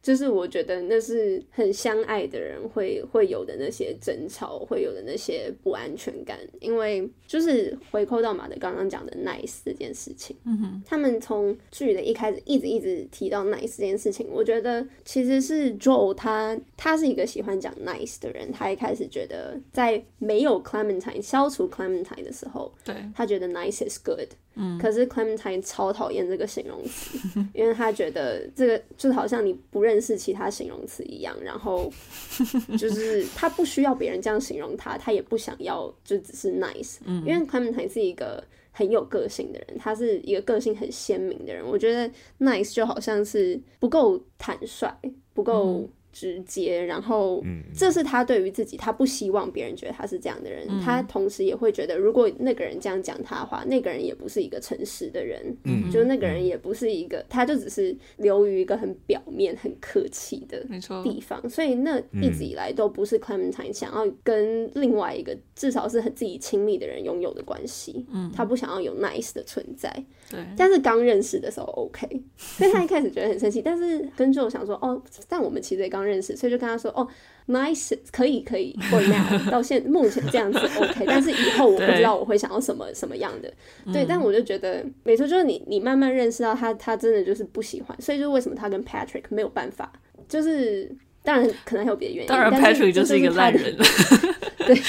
[0.00, 10.36] 就是我觉得那是很相爱的人会会有的那些争吵，会有的那些不安全感，因为就是回扣到马德刚刚讲的 nice 这件事情。
[10.44, 24.28] 嗯哼，他们从剧的一开始一直一直提到 nice 这件事情，我觉得其实是 Joel 他他是一个喜欢讲 nice 的人，他一开始觉得在没有 Clementine 消除 Clementine 的时候，对，他觉得 nice is good。
[24.54, 27.18] 嗯，可是 Clementine 超讨厌这个形容词，
[27.52, 31.92] 因为他觉得这个就好像你不认识其他形容词一样，然后
[32.78, 42.08] 就是他不需要别人这样形容他，他也不想要就只是 nice，因为 Clementine 是一个很有个性的人，他是一个个性很鲜明的人，我觉得
[42.38, 44.88] nice 就好像是不够坦率，
[45.34, 45.88] 不够。
[46.18, 47.40] 直接，然后
[47.72, 50.66] 这是他对于自己，他不希望别人觉得他是这样的人。
[50.68, 55.56] 嗯、他同时也会觉得，如果那个人这样讲他的话，那个人也不是一个诚实的人。
[55.62, 60.66] 嗯，就那个人也不是一个，他就只是流于一个很表面、很客气的
[61.04, 61.48] 地方。
[61.48, 68.04] 所以那一直以来都不是 Clementine 想要跟另外一个至少是很自己亲密的人拥有的关系。
[68.12, 70.04] 嗯，他不想要有 nice 的存在。
[70.28, 70.40] 对。
[70.56, 76.08] 但是刚认识的时候 OK，所以他一开始觉得很生气， 但是跟着我想说，哦，但我们其实也刚。
[76.08, 77.06] 认识，所以就跟他说：“哦
[77.48, 83.52] ，nice，可以，可以，for now， 到现目前这样子 OK，但是以后我不知道我会想要什么什么样的，
[83.92, 89.92] 对，但我就觉得没错，就是你你慢慢认识到他，他真的就是不喜欢，所以就为什么他跟 Patrick 没有办法，
[90.26, 90.90] 就是
[91.28, 93.76] 当然可能还有别的原因，当然 Patrick 就是一个烂人，
[94.66, 94.82] 对，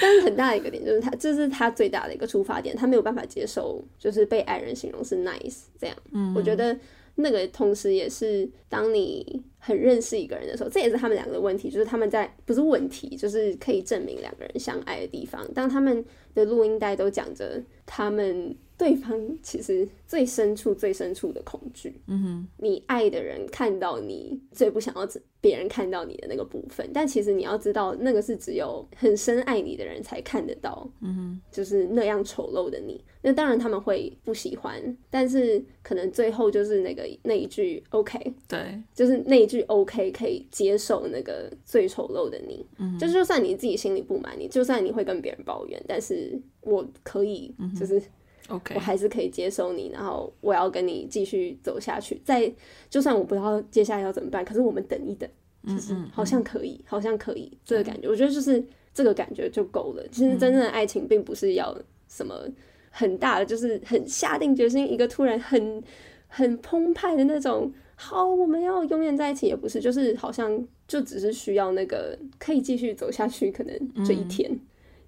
[0.00, 6.78] 但是很大的一个点就是他，这是他最大的一个出发点，他没有办法接受就是被爱人形容是 nice 这样，嗯，我觉得。”
[7.16, 15.46] 那个同时也是，当你很认识一个人的时候，这也是他们两个的问题，就是他们在不是问题，就是可以证明两个人相爱的地方。
[15.54, 16.04] 当他们
[16.34, 18.56] 的录音带都讲着他们。
[18.80, 25.06] 对方其实最深处、最深处的恐惧，嗯哼，你爱的人看到你最不想要
[25.38, 33.04] 别人看到你的那个部分，但其实你要知道，那个是只有很深爱你的人才看得到，嗯哼，就是那样丑陋的你。
[33.20, 48.00] 那当然他们会不喜欢，但是可能最后就是那个那一句 OK，对，就是那一句 OK 可以接受那个最丑陋的你，嗯，就是就算你自己心里不满，你就算你会跟别人抱怨，但是我可以，就是。
[48.48, 48.74] Okay.
[48.74, 52.20] 我还是可以接受你，然后我要跟你继续走下去。
[52.24, 52.52] 再
[52.88, 55.30] 就算我不知道接下来要怎么办，可是我们等一等，
[55.68, 58.08] 就是好像可以，嗯嗯嗯好像可以这个感觉。
[58.08, 58.60] 我觉得就是
[58.92, 60.04] 这个感觉就够了。
[60.10, 61.72] 其实真正的爱情并不是要
[62.08, 62.34] 什么
[62.90, 65.80] 很大的，就是很下定决心，一个突然很
[66.26, 67.72] 很澎湃的那种。
[68.00, 74.50] 好，我们要永远在一起，也不是，就是好像就只是需要那个可以继续走下去，可能这一天。
[74.50, 74.60] 嗯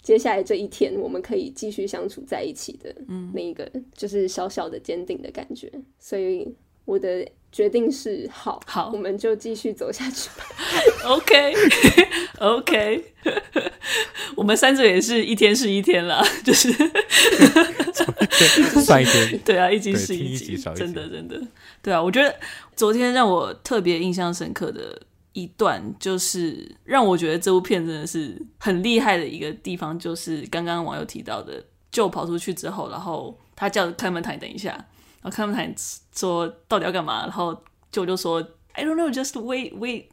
[0.02, 2.92] 接下来这一天我们可以继续相处在一起的
[3.32, 5.70] 那一个，就是小小的坚定的感觉。
[6.00, 6.52] 所以
[6.84, 10.44] 我的决定是好，好，我们就继续走下去吧。
[11.04, 13.04] OK，OK，
[14.34, 16.68] 我们三者也是一天是一天啦，就是
[18.82, 21.40] 算一天，对啊，一集是一集，真的真的，
[21.82, 22.34] 对啊，我觉得
[22.76, 25.02] 昨天让我特别印象深刻的。
[25.34, 31.54] 一段就是让我觉得这部片真的是很厉害的一个地方，就是刚刚网友提到的，
[31.90, 34.72] 就跑出去之后，然后他叫克莱门台等一下，
[35.22, 35.74] 然后克莱门台
[36.14, 37.58] 说到底要干嘛，然后
[37.90, 40.08] 就就说 I don't know, just wait, wait,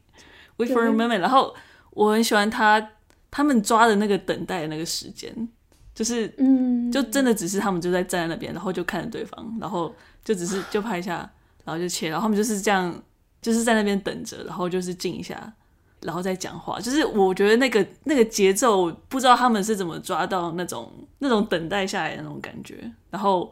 [0.56, 1.18] wait for a moment。
[1.18, 1.54] 然后
[1.90, 2.92] 我很喜欢他
[3.30, 5.30] 他们抓的那个等待的那个时间，
[5.94, 9.94] 就是嗯，就真的只是他们就在站在那边，然后就看着对方，然后
[10.24, 11.30] 就只是就拍一下，
[11.70, 12.94] 然后就切，然后他们就是这样。
[13.42, 15.50] 就是在那边等着，然后就是静一下，
[16.02, 16.78] 然后再讲话。
[16.78, 22.92] 就是我觉得那个那个节奏，不知道他们是怎么抓到那种那种等待下来的那种感觉。
[23.08, 23.50] 然后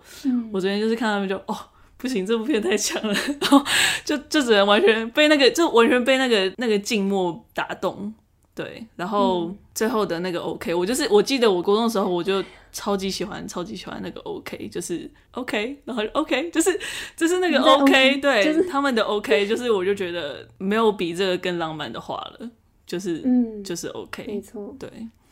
[0.52, 1.56] 我昨天就是看他们就哦，
[1.96, 3.64] 不行，这部片太强了， 然后
[4.04, 8.12] 就就只能完全被那个就完全被那个那个静默打动。
[8.58, 12.42] 对，然后最后的那个 OK，我就是我记得我高中的时候我就。
[12.70, 16.78] 超级喜欢，超级喜欢那个 OK，就是 OK，然后 OK，就是
[17.16, 22.50] 就是那个 OK，, OK 对、就是、他们的 OK，就是我就觉得没有比这个更浪漫的话了，
[22.86, 24.88] 就是嗯，就是 OK，没错，对，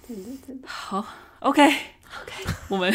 [0.08, 1.04] 真的真的好
[1.40, 2.32] OK OK，
[2.70, 2.90] 我们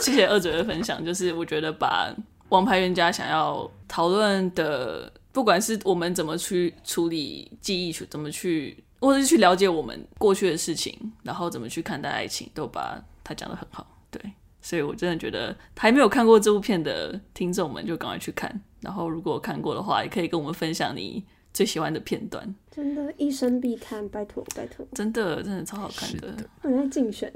[0.00, 2.14] 谢谢二嘴的分享，就是我觉得把
[2.50, 8.84] 王牌冤家想要讨论的，不管是我们怎么去处理记忆，去怎么去。
[9.00, 13.86] 或者是去了解我们过去的事情，然后怎么去看待爱情，都把他讲得很好。
[14.10, 14.20] 对，
[14.60, 18.60] 所以我真的觉得还没有看过这部片的听众们就赶快去看。
[18.80, 22.54] 然后如果看过的话，也可以跟我们分享你最喜欢的片段。
[22.70, 24.86] 真的，一生必看，拜托拜托。
[24.94, 26.34] 真的，真的超好看的。
[26.62, 27.32] 我在竞选。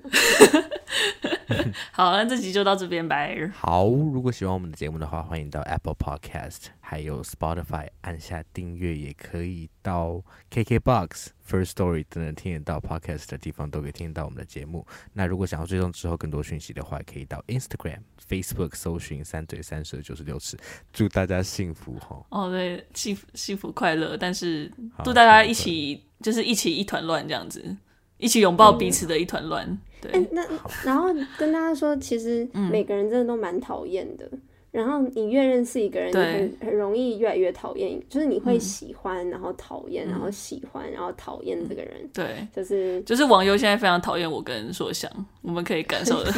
[1.93, 3.49] 好，那这集就到这边，拜。
[3.55, 14.87] 好，如果喜欢我们的节目的话，欢迎到 Apple Podcast，还有 Spotify 按下订阅，也可以到 KKBox、First Story 等等听得到 Podcast 的地方都可以听到我们的节目。
[15.15, 20.59] 那如果想要追踪之后更多讯息的话，可以到 Instagram、Facebook 搜寻“三嘴三舌九十六尺”。
[20.93, 22.23] 祝大家幸福哈！
[22.29, 24.71] 哦，对，幸福幸福快乐，但是
[25.03, 27.75] 祝大家一起就是一起一团乱这样子。
[28.19, 30.29] 一起拥抱彼此的一团乱，嗯、对、欸。
[30.31, 30.43] 那
[30.85, 34.25] 然后跟大家说，其实每个人真的都蛮讨厌的。
[34.31, 34.41] 嗯、
[34.75, 37.97] 然后你越认识一个人，你很很容易越来越讨厌。
[38.09, 41.95] 就是你会喜欢，然后讨厌，然后喜欢，然后讨厌这个人。
[42.03, 45.09] 嗯、对，就是就是网友现在非常讨厌我跟硕想，
[45.43, 46.33] 我们可以感受的。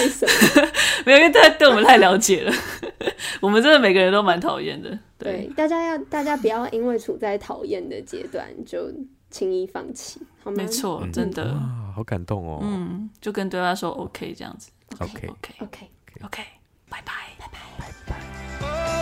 [0.00, 0.66] 为什么？
[1.06, 2.52] 没有，因为大家对我们太了解了。
[3.40, 4.90] 我们真的每个人都蛮讨厌的。
[5.16, 8.92] 对，对，大家要大家不要因为处在讨厌的阶段就。
[9.30, 10.56] 轻易放弃，好吗？
[10.56, 12.58] 没错，真的，哇，好感动哦。
[12.64, 14.72] 嗯，就跟对方说 OK 这样子。
[14.98, 15.88] OK OK OK
[16.24, 16.46] Okay.
[16.90, 17.32] Bye-bye.
[17.38, 17.92] Bye-bye.
[18.08, 18.99] Bye-bye.